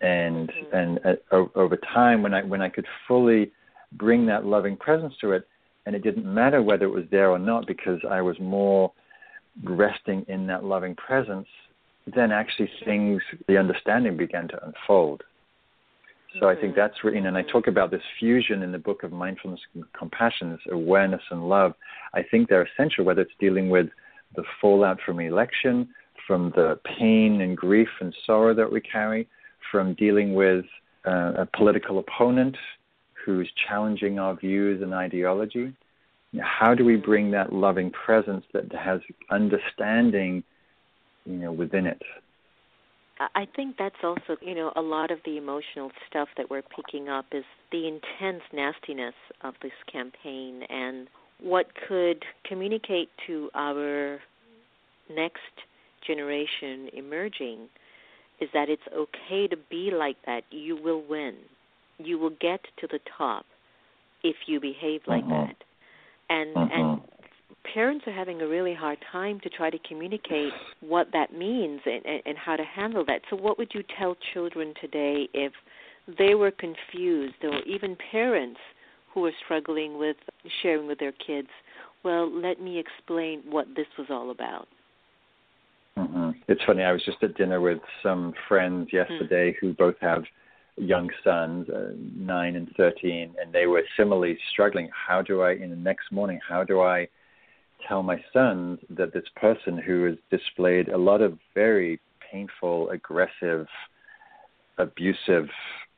[0.00, 0.76] And mm-hmm.
[0.76, 1.00] and
[1.30, 3.52] uh, over time, when I when I could fully
[3.92, 5.46] bring that loving presence to it,
[5.84, 8.92] and it didn't matter whether it was there or not, because I was more
[9.64, 11.48] resting in that loving presence,
[12.14, 15.22] then actually things, the understanding began to unfold.
[16.38, 16.80] So I think mm-hmm.
[16.80, 20.50] that's really, and I talk about this fusion in the book of mindfulness and compassion,
[20.50, 21.74] this awareness and love.
[22.14, 23.88] I think they're essential, whether it's dealing with
[24.36, 25.88] the fallout from election,
[26.26, 29.28] from the pain and grief and sorrow that we carry,
[29.72, 30.64] from dealing with
[31.06, 32.56] uh, a political opponent
[33.24, 35.74] who's challenging our views and ideology,
[36.40, 39.00] how do we bring that loving presence that has
[39.30, 40.44] understanding
[41.24, 42.00] you know, within it.
[43.34, 47.08] I think that's also, you know, a lot of the emotional stuff that we're picking
[47.10, 51.06] up is the intense nastiness of this campaign and
[51.42, 54.20] what could communicate to our
[55.14, 55.40] next
[56.06, 57.68] generation emerging
[58.40, 60.44] is that it's okay to be like that.
[60.50, 61.34] You will win.
[61.98, 63.44] You will get to the top
[64.22, 65.30] if you behave like mm-hmm.
[65.30, 65.56] that.
[66.30, 66.80] And mm-hmm.
[66.80, 67.00] and
[67.74, 72.04] parents are having a really hard time to try to communicate what that means and,
[72.06, 73.22] and, and how to handle that.
[73.30, 75.52] So what would you tell children today if
[76.18, 78.60] they were confused or even parents
[79.12, 80.16] who are struggling with
[80.62, 81.48] sharing with their kids,
[82.04, 84.68] well, let me explain what this was all about.
[85.98, 86.30] Mm-hmm.
[86.48, 86.82] It's funny.
[86.82, 89.66] I was just at dinner with some friends yesterday mm-hmm.
[89.66, 90.22] who both have
[90.76, 94.88] young sons, uh, nine and thirteen, and they were similarly struggling.
[95.08, 97.06] How do I, in the next morning, how do I
[97.86, 102.00] tell my sons that this person who has displayed a lot of very
[102.30, 103.66] painful, aggressive,
[104.78, 105.48] abusive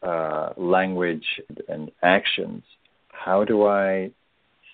[0.03, 1.25] uh, language
[1.69, 2.63] and actions,
[3.09, 4.11] how do I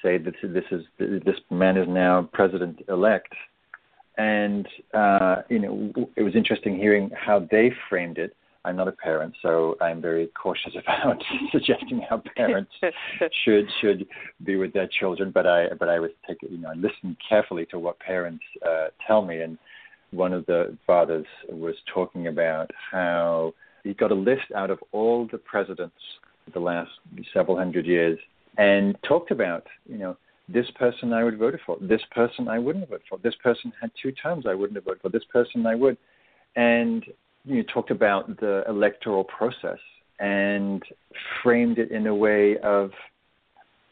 [0.02, 3.32] say that this is this man is now president elect?
[4.16, 8.34] And uh, you know, it was interesting hearing how they framed it.
[8.64, 12.72] I'm not a parent, so I'm very cautious about suggesting how parents
[13.44, 14.06] should should
[14.44, 15.30] be with their children.
[15.30, 18.88] But I but I was take you know I listen carefully to what parents uh,
[19.06, 19.58] tell me, and
[20.10, 23.54] one of the fathers was talking about how
[23.84, 25.96] he got a list out of all the presidents
[26.54, 26.90] the last
[27.32, 28.18] several hundred years,
[28.56, 30.16] and talked about you know
[30.48, 33.90] this person I would vote for, this person I wouldn't vote for, this person had
[34.02, 35.98] two terms I wouldn't have voted for, this person I would,
[36.56, 37.04] and
[37.44, 39.78] you talked about the electoral process
[40.20, 40.82] and
[41.42, 42.90] framed it in a way of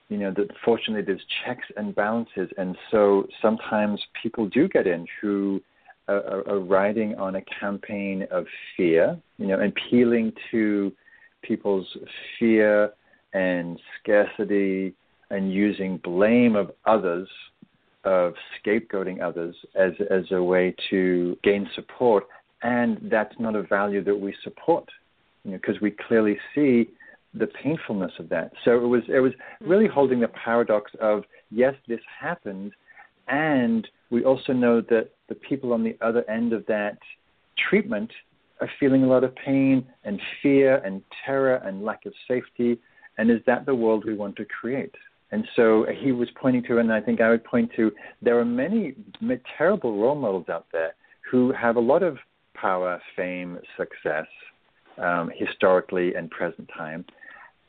[0.08, 2.48] you know that fortunately there's checks and balances.
[2.58, 5.60] And so sometimes people do get in who
[6.08, 10.92] are, are riding on a campaign of fear you know appealing to
[11.42, 11.86] people's
[12.38, 12.92] fear
[13.32, 14.94] and scarcity
[15.30, 17.28] and using blame of others
[18.04, 18.34] of
[18.64, 22.24] scapegoating others as as a way to gain support
[22.62, 24.88] and that's not a value that we support,
[25.44, 26.88] you know, because we clearly see
[27.34, 28.52] the painfulness of that.
[28.64, 29.68] So it was it was mm-hmm.
[29.68, 32.72] really holding the paradox of yes, this happened,
[33.28, 36.98] and we also know that the people on the other end of that
[37.68, 38.10] treatment
[38.60, 42.78] are feeling a lot of pain and fear and terror and lack of safety.
[43.18, 44.94] And is that the world we want to create?
[45.32, 47.90] And so he was pointing to, and I think I would point to,
[48.22, 48.94] there are many
[49.58, 50.94] terrible role models out there
[51.30, 52.18] who have a lot of
[52.60, 54.26] power, fame, success,
[54.98, 57.04] um, historically and present time.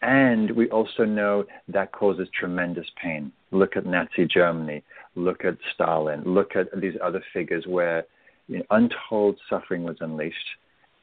[0.01, 3.31] And we also know that causes tremendous pain.
[3.51, 4.83] Look at Nazi Germany,
[5.15, 8.05] look at Stalin, look at these other figures where
[8.47, 10.37] you know, untold suffering was unleashed.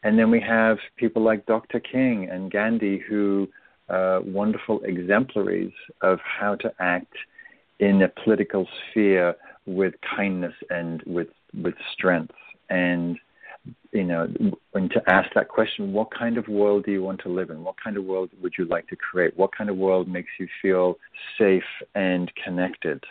[0.05, 1.81] And then we have people like Dr.
[1.81, 3.49] King and Gandhi who
[3.89, 5.73] are wonderful exemplaries
[6.03, 7.15] of how to act
[7.81, 9.35] in a political sphere
[9.67, 12.35] with kindness and with, with strength.
[12.71, 13.19] And
[13.93, 14.29] you know,
[14.75, 17.63] and to ask that question, what kind of world do you want to live in?
[17.63, 19.37] What kind of world would you like to create?
[19.37, 20.97] What kind of world makes you feel
[21.39, 21.63] safe
[21.95, 23.03] and connected?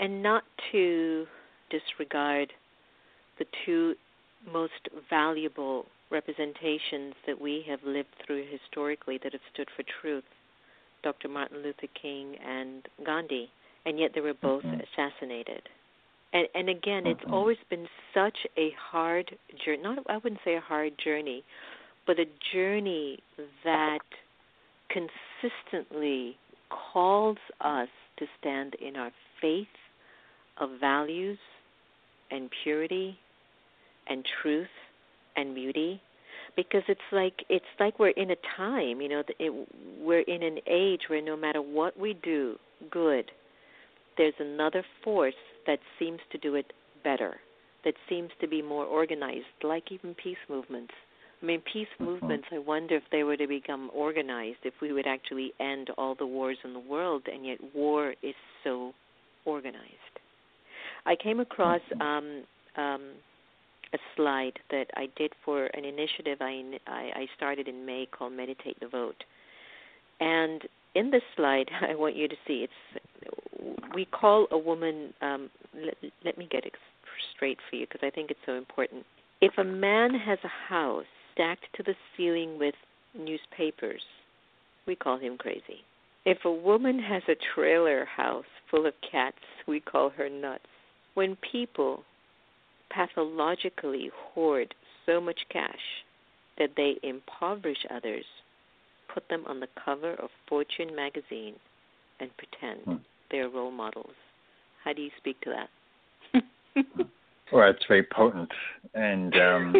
[0.00, 0.42] And not
[0.72, 1.26] to
[1.70, 2.52] disregard
[3.38, 3.94] the two
[4.52, 4.72] most
[5.08, 10.24] valuable representations that we have lived through historically that have stood for truth
[11.02, 11.28] Dr.
[11.28, 13.48] Martin Luther King and Gandhi,
[13.84, 14.80] and yet they were both mm-hmm.
[14.80, 15.62] assassinated
[16.32, 17.08] and and again mm-hmm.
[17.08, 21.44] it's always been such a hard journey not i wouldn't say a hard journey
[22.06, 23.18] but a journey
[23.64, 23.98] that
[24.88, 26.36] consistently
[26.92, 29.10] calls us to stand in our
[29.40, 29.66] faith
[30.58, 31.38] of values
[32.30, 33.18] and purity
[34.08, 34.66] and truth
[35.36, 36.00] and beauty
[36.56, 39.68] because it's like it's like we're in a time you know it,
[40.00, 42.56] we're in an age where no matter what we do
[42.90, 43.30] good
[44.16, 45.34] there's another force
[45.66, 46.72] that seems to do it
[47.04, 47.36] better,
[47.84, 50.92] that seems to be more organized, like even peace movements.
[51.42, 52.12] I mean, peace mm-hmm.
[52.12, 56.14] movements, I wonder if they were to become organized, if we would actually end all
[56.14, 58.92] the wars in the world, and yet war is so
[59.44, 59.84] organized.
[61.04, 62.02] I came across mm-hmm.
[62.02, 62.42] um,
[62.82, 63.02] um,
[63.92, 68.80] a slide that I did for an initiative I, I started in May called Meditate
[68.80, 69.22] the Vote.
[70.20, 70.62] And
[70.94, 73.02] in this slide, I want you to see it's
[73.94, 75.12] we call a woman.
[75.20, 76.72] Um, let, let me get it
[77.34, 79.04] straight for you because I think it's so important.
[79.40, 82.74] If a man has a house stacked to the ceiling with
[83.14, 84.02] newspapers,
[84.86, 85.84] we call him crazy.
[86.24, 89.36] If a woman has a trailer house full of cats,
[89.68, 90.64] we call her nuts.
[91.14, 92.02] When people
[92.90, 94.74] pathologically hoard
[95.04, 96.04] so much cash
[96.58, 98.24] that they impoverish others,
[99.12, 101.54] put them on the cover of Fortune magazine,
[102.18, 103.00] and pretend
[103.30, 104.14] they're role models.
[104.84, 106.42] How do you speak to that?
[107.52, 108.50] well, it's very potent.
[108.94, 109.76] And, um,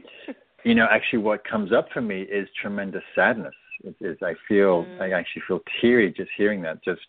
[0.64, 3.54] you know, actually, what comes up for me is tremendous sadness.
[3.82, 5.00] It is I feel, mm.
[5.00, 7.00] I actually feel teary just hearing that, just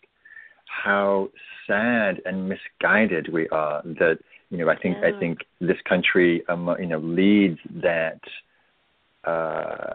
[0.66, 1.28] how
[1.66, 4.18] sad and misguided we are that
[4.52, 5.08] you know, I think yeah.
[5.08, 8.20] I think this country, um, you know, leads that
[9.24, 9.94] uh,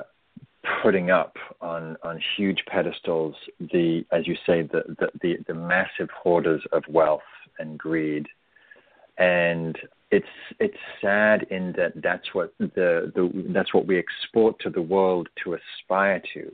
[0.82, 6.10] putting up on on huge pedestals the, as you say, the, the the the massive
[6.12, 7.22] hoarders of wealth
[7.60, 8.28] and greed,
[9.18, 9.78] and
[10.12, 10.26] it's
[10.60, 15.28] it's sad in that that's what the, the that's what we export to the world
[15.44, 16.52] to aspire to,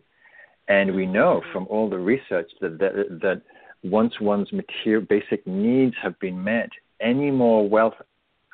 [0.67, 1.51] and we know mm-hmm.
[1.51, 3.41] from all the research that that, that
[3.83, 6.69] once one's material basic needs have been met,
[7.01, 7.95] any more wealth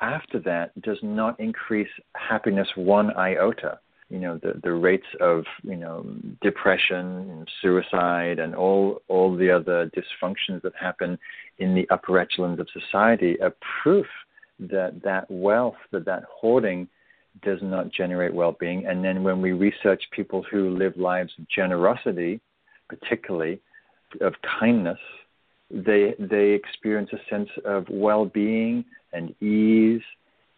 [0.00, 3.78] after that does not increase happiness one iota.
[4.10, 6.04] You know, the, the rates of, you know,
[6.42, 11.18] depression and suicide and all, all the other dysfunctions that happen
[11.58, 14.06] in the upper echelons of society are proof
[14.58, 16.88] that that wealth, that that hoarding
[17.42, 18.86] does not generate well-being.
[18.86, 22.40] And then when we research people who live lives of generosity,
[22.88, 23.60] particularly
[24.20, 24.98] of kindness,
[25.70, 30.02] they they experience a sense of well-being and ease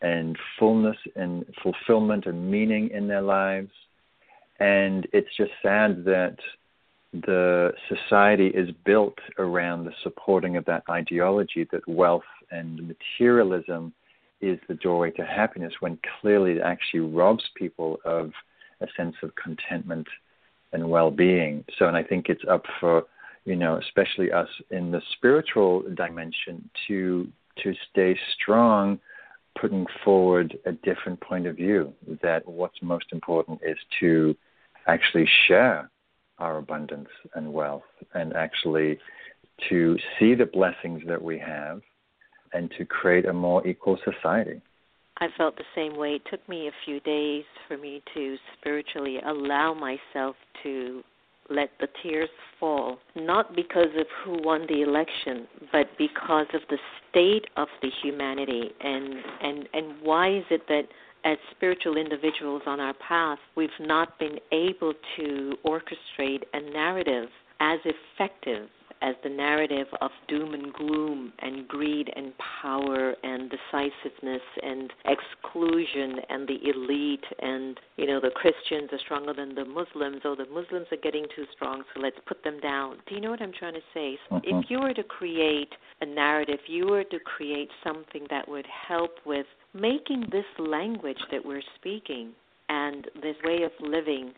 [0.02, 3.70] and fullness and fulfillment and meaning in their lives.
[4.58, 6.36] And it's just sad that
[7.12, 13.92] the society is built around the supporting of that ideology that wealth and materialism
[14.40, 18.32] is the doorway to happiness when clearly it actually robs people of
[18.80, 20.06] a sense of contentment
[20.72, 21.64] and well-being.
[21.78, 23.04] So, and I think it's up for
[23.44, 27.28] you know, especially us in the spiritual dimension, to
[27.62, 28.98] to stay strong,
[29.60, 31.92] putting forward a different point of view.
[32.22, 34.34] That what's most important is to
[34.86, 35.90] actually share
[36.38, 37.82] our abundance and wealth,
[38.14, 38.98] and actually
[39.68, 41.82] to see the blessings that we have,
[42.52, 44.60] and to create a more equal society.
[45.18, 46.14] I felt the same way.
[46.14, 50.34] It took me a few days for me to spiritually allow myself
[50.64, 51.04] to
[51.54, 52.28] let the tears
[52.58, 56.78] fall, not because of who won the election, but because of the
[57.10, 58.70] state of the humanity.
[58.80, 60.84] And and and why is it that
[61.24, 67.28] as spiritual individuals on our path, we've not been able to orchestrate a narrative
[67.60, 68.68] as effective
[69.02, 72.32] as the narrative of doom and gloom and greed and
[72.62, 79.34] power and decisiveness and exclusion and the elite and you know the Christians are stronger
[79.34, 82.98] than the Muslims or the Muslims are getting too strong so let's put them down
[83.08, 84.72] do you know what I'm trying to say so if mm-hmm.
[84.72, 89.46] you were to create a narrative you were to create something that would help with
[89.74, 92.32] making this language that we're speaking
[92.68, 94.32] and this way of living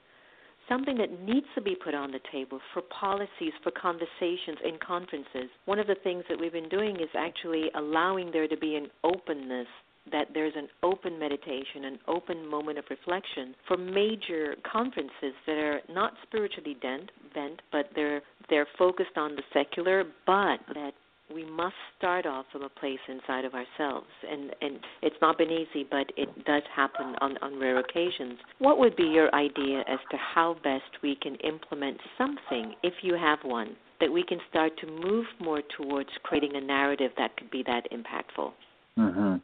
[0.68, 5.50] something that needs to be put on the table for policies, for conversations in conferences.
[5.64, 8.88] One of the things that we've been doing is actually allowing there to be an
[9.02, 9.66] openness
[10.10, 15.80] that there's an open meditation, an open moment of reflection for major conferences that are
[15.88, 20.92] not spiritually bent, bent but they're they're focused on the secular, but that
[21.32, 25.50] we must start off from a place inside of ourselves and and it's not been
[25.50, 29.98] easy but it does happen on on rare occasions what would be your idea as
[30.10, 34.72] to how best we can implement something if you have one that we can start
[34.78, 38.52] to move more towards creating a narrative that could be that impactful
[38.98, 39.36] mm-hmm.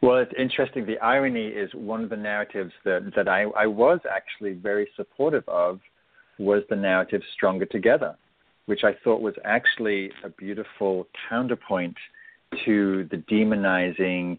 [0.00, 0.86] Well, it's interesting.
[0.86, 5.42] The irony is one of the narratives that, that I, I was actually very supportive
[5.48, 5.80] of
[6.38, 8.14] was the narrative Stronger Together
[8.66, 11.96] which I thought was actually a beautiful counterpoint
[12.64, 14.38] to the demonizing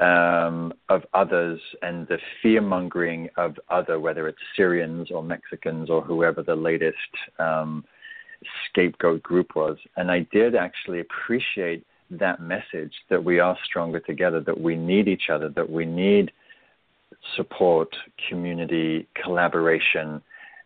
[0.00, 6.02] um, of others and the fear mongering of other, whether it's Syrians or Mexicans or
[6.02, 6.96] whoever the latest
[7.38, 7.84] um,
[8.68, 9.76] scapegoat group was.
[9.96, 15.08] And I did actually appreciate that message that we are stronger together, that we need
[15.08, 16.32] each other, that we need
[17.36, 17.88] support,
[18.28, 20.20] community, collaboration,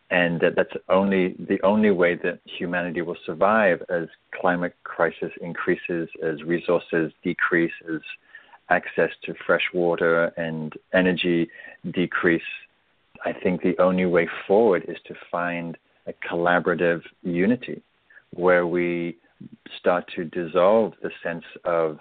[0.09, 4.07] and that that's only the only way that humanity will survive as
[4.39, 8.01] climate crisis increases, as resources decrease, as
[8.69, 11.49] access to fresh water and energy
[11.91, 12.41] decrease.
[13.25, 17.81] I think the only way forward is to find a collaborative unity
[18.33, 19.17] where we
[19.79, 21.99] start to dissolve the sense of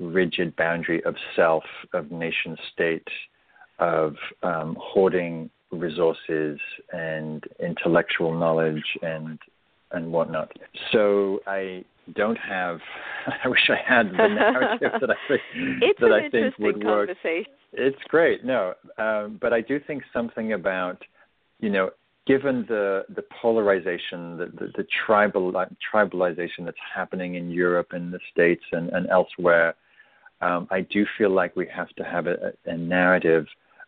[0.00, 3.08] rigid boundary of self, of nation state,
[3.78, 6.58] of um, hoarding resources
[6.92, 9.38] and intellectual knowledge and
[9.92, 10.50] and whatnot.
[10.92, 12.80] So I don't have.
[13.44, 15.40] I wish I had the narrative that I think
[15.82, 17.10] it's that I think would work.
[17.72, 21.02] It's great, no, um, but I do think something about,
[21.60, 21.90] you know,
[22.26, 25.52] given the the polarization, the the, the tribal
[25.92, 29.74] tribalization that's happening in Europe and the states and, and elsewhere,
[30.40, 33.46] um, I do feel like we have to have a, a narrative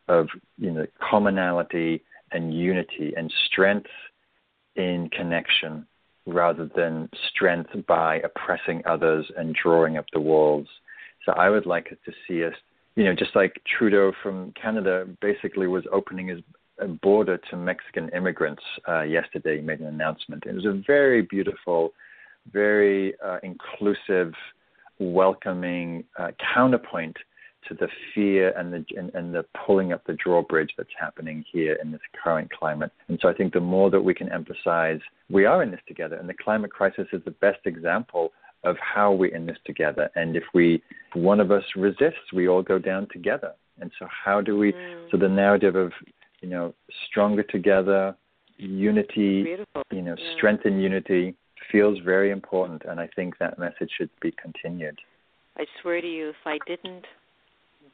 [0.08, 2.02] of you know commonality
[2.32, 3.90] and unity and strength
[4.76, 5.86] in connection
[6.26, 10.66] rather than strength by oppressing others and drawing up the walls.
[11.24, 12.52] So I would like to see us,
[12.96, 16.40] you know, just like Trudeau from Canada basically was opening his
[17.02, 19.56] border to Mexican immigrants uh, yesterday.
[19.56, 20.44] He made an announcement.
[20.46, 21.92] It was a very beautiful,
[22.52, 24.32] very uh, inclusive,
[25.00, 27.16] welcoming uh, counterpoint
[27.66, 31.76] to the fear and the and, and, the pulling up the drawbridge that's happening here
[31.82, 32.92] in this current climate.
[33.08, 35.00] And so I think the more that we can emphasize
[35.30, 38.32] we are in this together, and the climate crisis is the best example
[38.64, 40.10] of how we're in this together.
[40.14, 43.52] And if we if one of us resists, we all go down together.
[43.80, 44.72] And so how do we?
[44.72, 45.10] Mm.
[45.10, 45.92] So the narrative of
[46.40, 46.74] you know
[47.08, 48.16] stronger together,
[48.56, 49.82] unity, Beautiful.
[49.90, 50.36] you know yeah.
[50.36, 51.34] strength and unity
[51.70, 54.98] feels very important, and I think that message should be continued.
[55.56, 57.04] I swear to you, if I didn't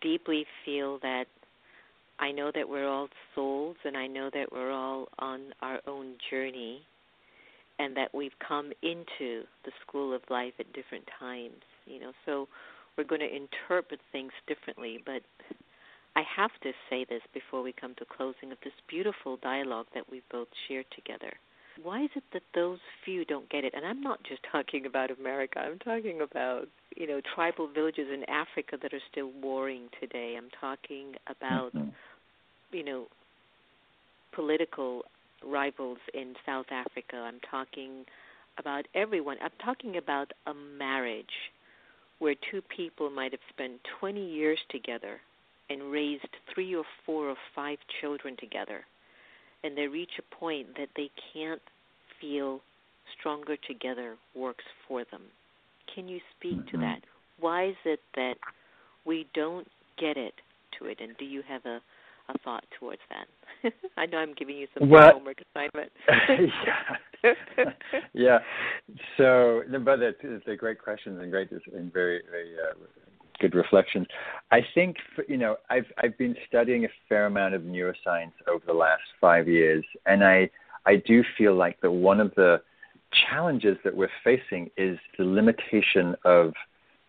[0.01, 1.27] deeply feel that
[2.19, 6.15] I know that we're all souls and I know that we're all on our own
[6.31, 6.83] journey
[7.79, 12.13] and that we've come into the school of life at different times, you know.
[12.25, 12.49] So
[12.97, 15.23] we're going to interpret things differently, but
[16.17, 20.09] I have to say this before we come to closing of this beautiful dialogue that
[20.09, 21.33] we've both shared together.
[21.83, 23.75] Why is it that those few don't get it?
[23.75, 25.59] And I'm not just talking about America.
[25.59, 30.35] I'm talking about you know tribal villages in Africa that are still warring today.
[30.37, 31.89] I'm talking about mm-hmm.
[32.73, 33.07] you know
[34.35, 35.03] political
[35.45, 37.17] rivals in South Africa.
[37.17, 38.05] I'm talking
[38.59, 39.37] about everyone.
[39.43, 41.27] I'm talking about a marriage
[42.19, 45.21] where two people might have spent 20 years together
[45.69, 48.85] and raised three or four or five children together.
[49.65, 51.63] And they reach a point that they can't
[52.21, 52.61] feel
[53.19, 55.23] stronger together works for them.
[55.93, 56.77] Can you speak mm-hmm.
[56.77, 57.01] to that?
[57.41, 58.35] Why is it that
[59.05, 59.67] we don't
[59.99, 60.35] get it
[60.79, 60.99] to it?
[61.01, 61.81] And do you have a,
[62.29, 63.73] a thought towards that?
[63.97, 65.93] I know I'm giving you some well, homework assignment.
[67.25, 67.71] yeah.
[68.13, 68.39] yeah.
[69.17, 72.75] So, but it's, it's a great question and great and very, very uh,
[73.45, 74.07] good reflections.
[74.51, 74.97] I think
[75.29, 79.47] you know I've I've been studying a fair amount of neuroscience over the last five
[79.49, 80.51] years, and I
[80.87, 82.63] I do feel like that one of the
[83.29, 86.53] challenges that we're facing is the limitation of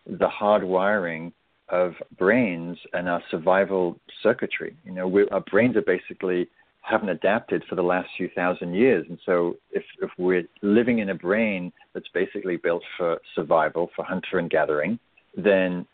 [0.06, 1.32] the hardwiring
[1.68, 4.76] of brains and our survival circuitry.
[4.84, 6.48] You know, we, our brains are basically
[6.82, 11.08] haven't adapted for the last few thousand years, and so if if we're living in
[11.08, 14.98] a brain that's basically built for survival, for hunter and gathering,
[15.36, 15.86] then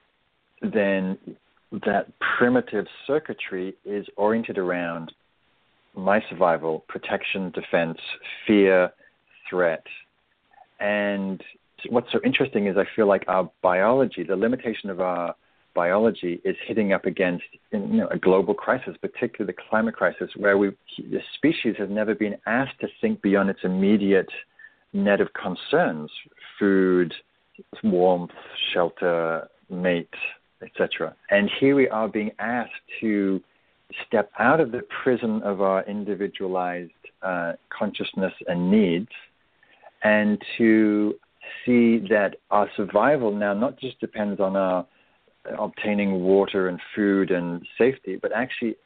[0.63, 1.19] then
[1.87, 2.07] that
[2.39, 5.13] primitive circuitry is oriented around
[5.95, 7.99] my survival, protection, defense,
[8.47, 8.93] fear,
[9.49, 9.85] threat.
[10.81, 11.43] And
[11.91, 15.35] what's so interesting is I feel like our biology, the limitation of our
[15.75, 20.59] biology, is hitting up against you know, a global crisis, particularly the climate crisis, where
[20.59, 24.31] we, the species has never been asked to think beyond its immediate
[24.93, 26.11] net of concerns
[26.59, 27.15] food,
[27.83, 28.31] warmth,
[28.73, 30.09] shelter, mate,
[30.63, 31.15] etc.
[31.31, 33.41] And here we are being asked to
[34.07, 36.93] step out of the prison of our individualized
[37.23, 39.09] uh, consciousness and needs
[40.03, 41.15] and to
[41.65, 44.87] see that our survival now not just depends on our
[45.59, 48.77] obtaining water and food and safety, but actually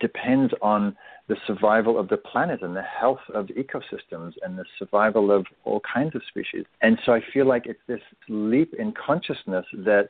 [0.00, 0.96] depends on
[1.28, 5.80] the survival of the planet and the health of ecosystems and the survival of all
[5.80, 6.64] kinds of species.
[6.82, 10.08] And so I feel like it's this leap in consciousness that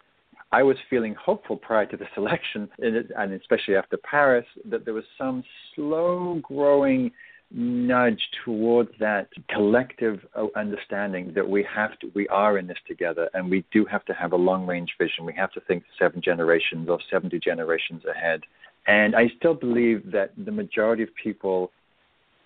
[0.55, 5.05] I was feeling hopeful prior to this election, and especially after Paris, that there was
[5.19, 5.43] some
[5.75, 7.11] slow growing
[7.51, 13.29] nudge towards that collective uh, understanding that we have to, we are in this together,
[13.35, 15.25] and we do have to have a long range vision.
[15.25, 18.43] We have to think seven generations or 70 generations ahead.
[18.87, 21.73] And I still believe that the majority of people,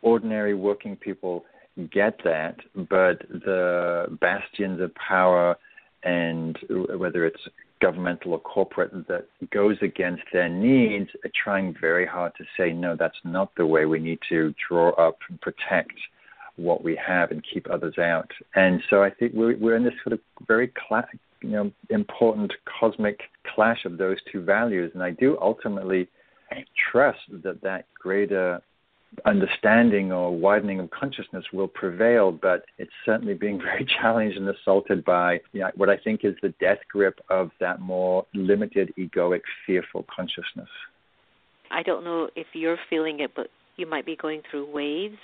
[0.01, 1.45] ordinary working people,
[1.93, 5.57] get that, but the bastions of power
[6.05, 6.59] and
[6.97, 7.41] whether it's
[7.81, 12.97] governmental or corporate that goes against their needs are trying very hard to say, no,
[12.97, 13.85] that's not the way.
[13.85, 15.95] We need to draw up and protect
[16.57, 18.31] what we have and keep others out.
[18.55, 20.73] And so I think we're, we're in this sort of very
[21.41, 23.21] you know, important cosmic
[23.55, 24.91] clash of those two values.
[24.95, 26.09] And I do ultimately
[26.91, 28.61] trust that that greater
[29.25, 35.05] understanding or widening of consciousness will prevail, but it's certainly being very challenged and assaulted
[35.05, 39.43] by you know, what I think is the death grip of that more limited, egoic,
[39.67, 40.69] fearful consciousness.
[41.71, 45.19] I don't know if you're feeling it, but you might be going through waves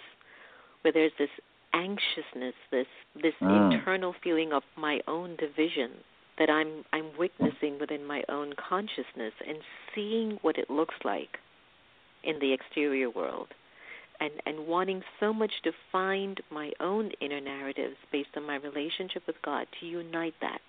[0.83, 1.31] where there's this
[1.73, 2.87] anxiousness, this
[3.21, 3.73] this mm.
[3.73, 5.91] internal feeling of my own division
[6.39, 9.59] that I'm I'm witnessing within my own consciousness and
[9.95, 11.39] seeing what it looks like
[12.23, 13.49] in the exterior world
[14.21, 19.23] and and wanting so much to find my own inner narratives based on my relationship
[19.27, 20.61] with God to unite that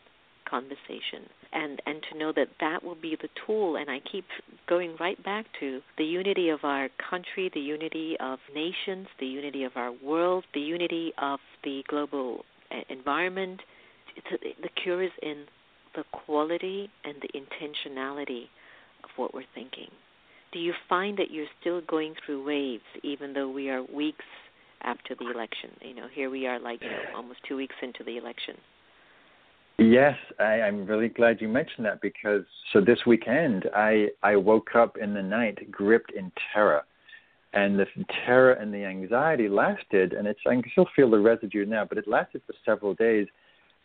[0.49, 4.25] conversation and and to know that that will be the tool and I keep
[4.67, 9.63] going right back to the unity of our country, the unity of nations, the unity
[9.63, 13.61] of our world, the unity of the global uh, environment.
[14.31, 15.45] The cure is in
[15.95, 18.43] the quality and the intentionality
[19.03, 19.89] of what we're thinking
[20.55, 24.23] do you find that you're still going through waves, even though we are weeks
[24.83, 25.71] after the election?
[25.81, 28.55] You know, here we are, like you know, almost two weeks into the election.
[29.77, 34.75] Yes, I, I'm really glad you mentioned that because so this weekend I I woke
[34.75, 36.83] up in the night gripped in terror,
[37.51, 37.85] and the
[38.25, 41.97] terror and the anxiety lasted, and it's I can still feel the residue now, but
[41.97, 43.27] it lasted for several days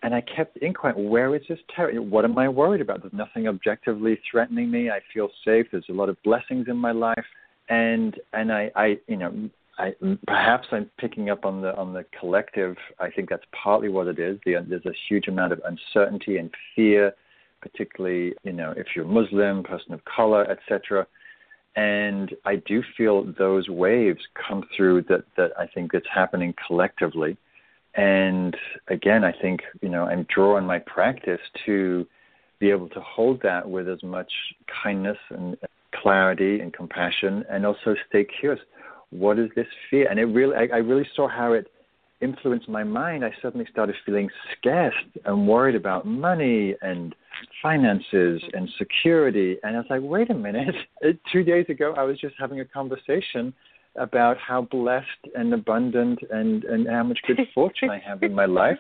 [0.03, 1.93] and I kept inquiring, where is this terror?
[2.01, 3.03] What am I worried about?
[3.03, 4.91] There's nothing objectively threatening me.
[4.91, 5.67] I feel safe.
[5.71, 7.25] There's a lot of blessings in my life,
[7.69, 9.95] and and I, I you know, I
[10.27, 12.77] perhaps I'm picking up on the on the collective.
[12.99, 14.39] I think that's partly what it is.
[14.47, 17.13] The, there's a huge amount of uncertainty and fear,
[17.61, 21.07] particularly you know if you're Muslim, person of color, etc.
[21.77, 27.37] And I do feel those waves come through that that I think it's happening collectively
[27.95, 28.57] and
[28.89, 32.07] again, I think, you know, I'm drawing my practice to
[32.59, 34.31] be able to hold that with as much
[34.83, 35.57] kindness and
[36.01, 38.61] clarity and compassion and also stay curious.
[39.11, 40.09] What is this fear?
[40.09, 41.67] And it really, I, I really saw how it
[42.21, 43.25] influenced my mind.
[43.25, 47.15] I suddenly started feeling scarce and worried about money and
[47.63, 49.57] finances and security.
[49.63, 50.75] And I was like, wait a minute.
[51.33, 53.53] Two days ago, I was just having a conversation
[53.97, 58.47] about how blessed and abundant and, and how much good fortune I have in my
[58.47, 58.79] life.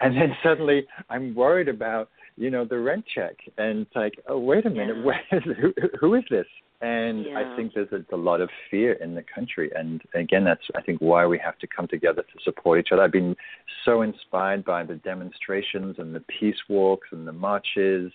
[0.00, 3.36] And then suddenly I'm worried about, you know, the rent check.
[3.58, 5.04] And it's like, oh, wait a minute, yeah.
[5.04, 6.46] where is, who, who is this?
[6.82, 7.38] And yeah.
[7.38, 9.70] I think there's a, a lot of fear in the country.
[9.74, 13.02] And again, that's, I think, why we have to come together to support each other.
[13.02, 13.36] I've been
[13.84, 18.12] so inspired by the demonstrations and the peace walks and the marches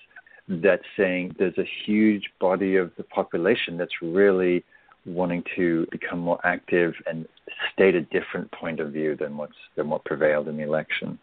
[0.49, 4.63] that's saying there's a huge body of the population that's really–
[5.07, 7.25] wanting to become more active and
[7.73, 11.17] state a different point of view than what's than what prevailed in the election.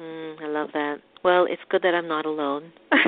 [0.00, 0.96] Mm, I love that.
[1.22, 2.72] Well, it's good that I'm not alone.
[2.92, 3.02] I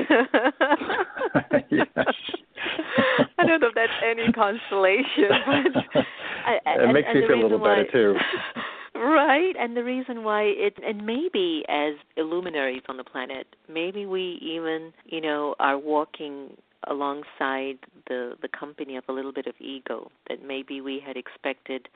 [3.45, 6.05] don't know if that's any consolation, but
[6.45, 8.15] I, it makes me feel a little why, better too.
[8.99, 14.39] right, and the reason why it, and maybe as illuminaries on the planet, maybe we
[14.41, 16.55] even, you know, are walking
[16.87, 21.87] alongside the the company of a little bit of ego that maybe we had expected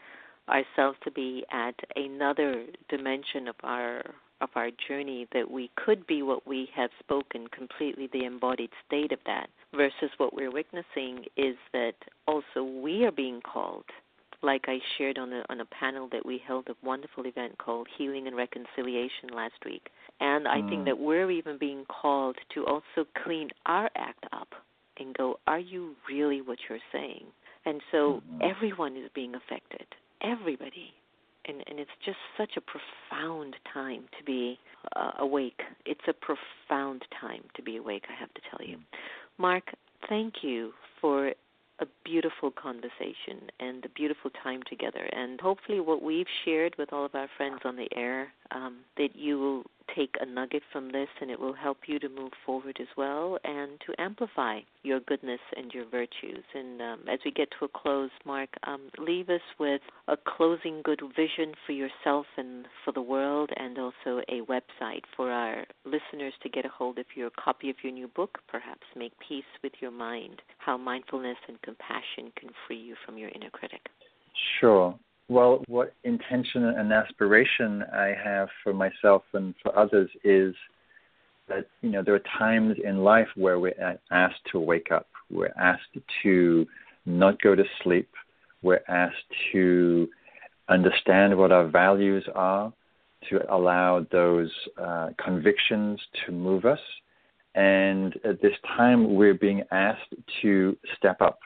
[0.47, 4.01] ourselves to be at another dimension of our
[4.41, 9.11] of our journey that we could be what we have spoken completely the embodied state
[9.11, 11.93] of that versus what we're witnessing is that
[12.27, 13.86] also we are being called
[14.41, 17.87] like I shared on a on a panel that we held a wonderful event called
[17.97, 19.89] Healing and Reconciliation last week.
[20.19, 20.69] And I mm.
[20.69, 24.49] think that we're even being called to also clean our act up
[24.99, 27.25] and go, Are you really what you're saying?
[27.65, 28.41] And so mm-hmm.
[28.41, 29.85] everyone is being affected.
[30.21, 30.93] Everybody.
[31.45, 34.59] And, and it's just such a profound time to be
[34.95, 35.59] uh, awake.
[35.85, 38.77] It's a profound time to be awake, I have to tell you.
[39.37, 39.63] Mark,
[40.07, 41.31] thank you for
[41.80, 45.09] a beautiful conversation and a beautiful time together.
[45.13, 49.15] And hopefully, what we've shared with all of our friends on the air, um, that
[49.15, 49.63] you will
[49.95, 53.37] take a nugget from this and it will help you to move forward as well
[53.43, 56.43] and to amplify your goodness and your virtues.
[56.53, 60.81] And um, as we get to a close, Mark, um, leave us with a closing
[60.83, 66.33] good vision for yourself and for the world, and also a website for our listeners
[66.43, 69.73] to get a hold of your copy of your new book, perhaps Make Peace with
[69.79, 73.81] Your Mind How Mindfulness and Compassion Can Free You from Your Inner Critic.
[74.59, 74.97] Sure.
[75.30, 80.55] Well, what intention and aspiration I have for myself and for others is
[81.47, 85.53] that you know there are times in life where we're asked to wake up, we're
[85.59, 86.65] asked to
[87.05, 88.09] not go to sleep,
[88.63, 89.15] we're asked
[89.51, 90.09] to
[90.67, 92.73] understand what our values are,
[93.30, 94.51] to allow those
[94.82, 96.80] uh, convictions to move us,
[97.53, 101.38] and at this time we're being asked to step up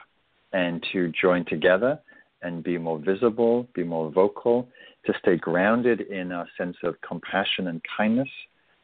[0.54, 2.00] and to join together
[2.44, 4.68] and be more visible, be more vocal,
[5.06, 8.28] to stay grounded in our sense of compassion and kindness,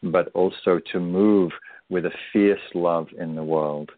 [0.03, 1.53] but also to move
[1.89, 3.91] with a fierce love in the world.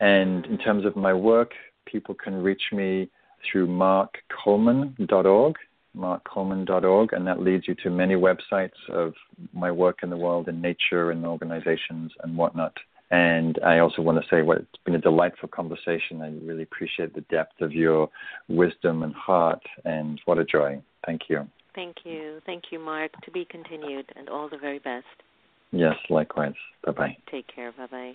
[0.00, 1.52] And in terms of my work,
[1.86, 3.08] people can reach me
[3.50, 5.54] through markcoleman.org,
[5.96, 9.14] markcoleman.org, and that leads you to many websites of
[9.52, 12.76] my work in the world in nature and organizations and whatnot.
[13.10, 16.22] And I also want to say what it's been a delightful conversation.
[16.22, 18.08] I really appreciate the depth of your
[18.48, 20.82] wisdom and heart, and what a joy.
[21.06, 21.48] Thank you.
[21.74, 22.40] Thank you.
[22.46, 23.12] Thank you, Mark.
[23.24, 25.06] To be continued, and all the very best.
[25.72, 26.54] Yes, likewise.
[26.84, 27.16] Bye bye.
[27.30, 27.72] Take care.
[27.72, 28.12] Bye bye.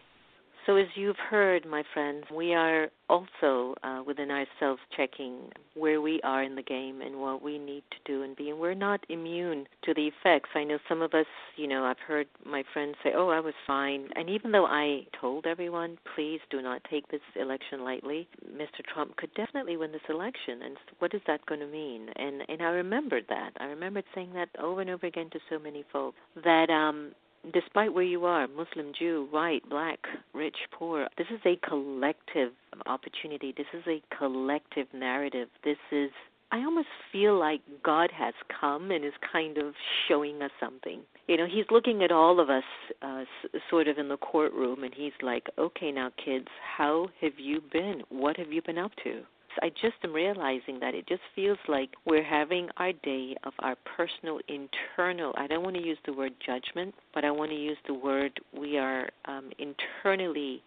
[0.65, 6.21] So, as you've heard, my friends, we are also uh, within ourselves checking where we
[6.23, 8.49] are in the game and what we need to do and be.
[8.49, 10.49] And we're not immune to the effects.
[10.53, 13.53] I know some of us, you know, I've heard my friends say, oh, I was
[13.65, 14.09] fine.
[14.15, 18.83] And even though I told everyone, please do not take this election lightly, Mr.
[18.93, 20.61] Trump could definitely win this election.
[20.63, 22.09] And what is that going to mean?
[22.15, 23.51] And, and I remembered that.
[23.59, 27.13] I remembered saying that over and over again to so many folks that, um,
[27.53, 29.99] despite where you are Muslim, Jew, white, black,
[30.33, 32.51] rich, poor this is a collective
[32.85, 33.53] opportunity.
[33.55, 35.47] This is a collective narrative.
[35.63, 36.11] This is,
[36.51, 39.73] I almost feel like God has come and is kind of
[40.07, 41.01] showing us something.
[41.27, 42.63] You know, He's looking at all of us
[43.01, 47.33] uh, s- sort of in the courtroom and He's like, okay, now, kids, how have
[47.37, 48.01] you been?
[48.09, 49.21] What have you been up to?
[49.61, 53.75] I just am realizing that it just feels like we're having our day of our
[53.97, 55.33] personal internal.
[55.37, 58.39] I don't want to use the word judgment, but I want to use the word
[58.57, 60.61] we are um, internally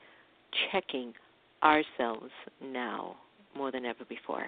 [0.71, 1.13] checking
[1.63, 2.31] ourselves
[2.63, 3.17] now
[3.57, 4.47] more than ever before.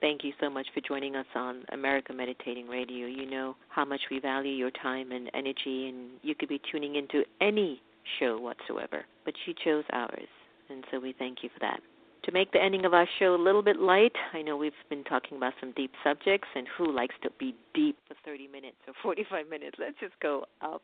[0.00, 3.06] Thank you so much for joining us on America Meditating Radio.
[3.06, 6.96] You know how much we value your time and energy, and you could be tuning
[6.96, 7.80] into any
[8.18, 10.28] show whatsoever, but you chose ours,
[10.70, 11.80] and so we thank you for that
[12.24, 15.04] to make the ending of our show a little bit light, I know we've been
[15.04, 18.94] talking about some deep subjects, and who likes to be deep for 30 minutes or
[19.02, 19.76] 45 minutes?
[19.78, 20.82] Let's just go up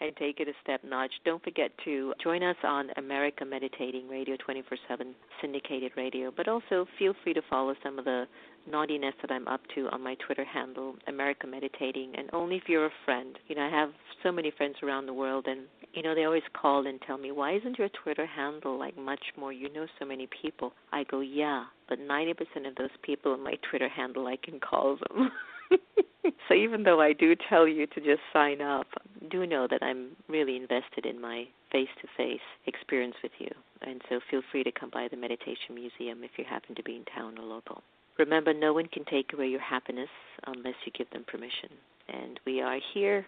[0.00, 1.12] and take it a step notch.
[1.24, 6.86] Don't forget to join us on America Meditating Radio 24 7 syndicated radio, but also
[6.98, 8.26] feel free to follow some of the
[8.66, 12.86] naughtiness that I'm up to on my Twitter handle, America Meditating, and only if you're
[12.86, 13.38] a friend.
[13.48, 13.90] You know, I have
[14.22, 15.62] so many friends around the world, and
[15.92, 19.24] you know, they always call and tell me, "Why isn't your Twitter handle like much
[19.36, 19.52] more?
[19.52, 23.54] You know so many people." I go, "Yeah, but 90% of those people on my
[23.68, 25.32] Twitter handle, I can call them."
[26.48, 28.86] so even though I do tell you to just sign up,
[29.30, 33.50] do know that I'm really invested in my face-to-face experience with you.
[33.82, 36.96] And so feel free to come by the Meditation Museum if you happen to be
[36.96, 37.82] in town or local.
[38.18, 40.08] Remember, no one can take away your happiness
[40.46, 41.68] unless you give them permission.
[42.08, 43.26] And we are here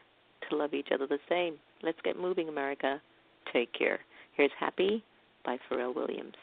[0.49, 1.55] to love each other the same.
[1.83, 3.01] Let's get moving, America.
[3.53, 4.01] Take care.
[4.35, 5.05] Here's Happy
[5.45, 6.35] by Pharrell Williams.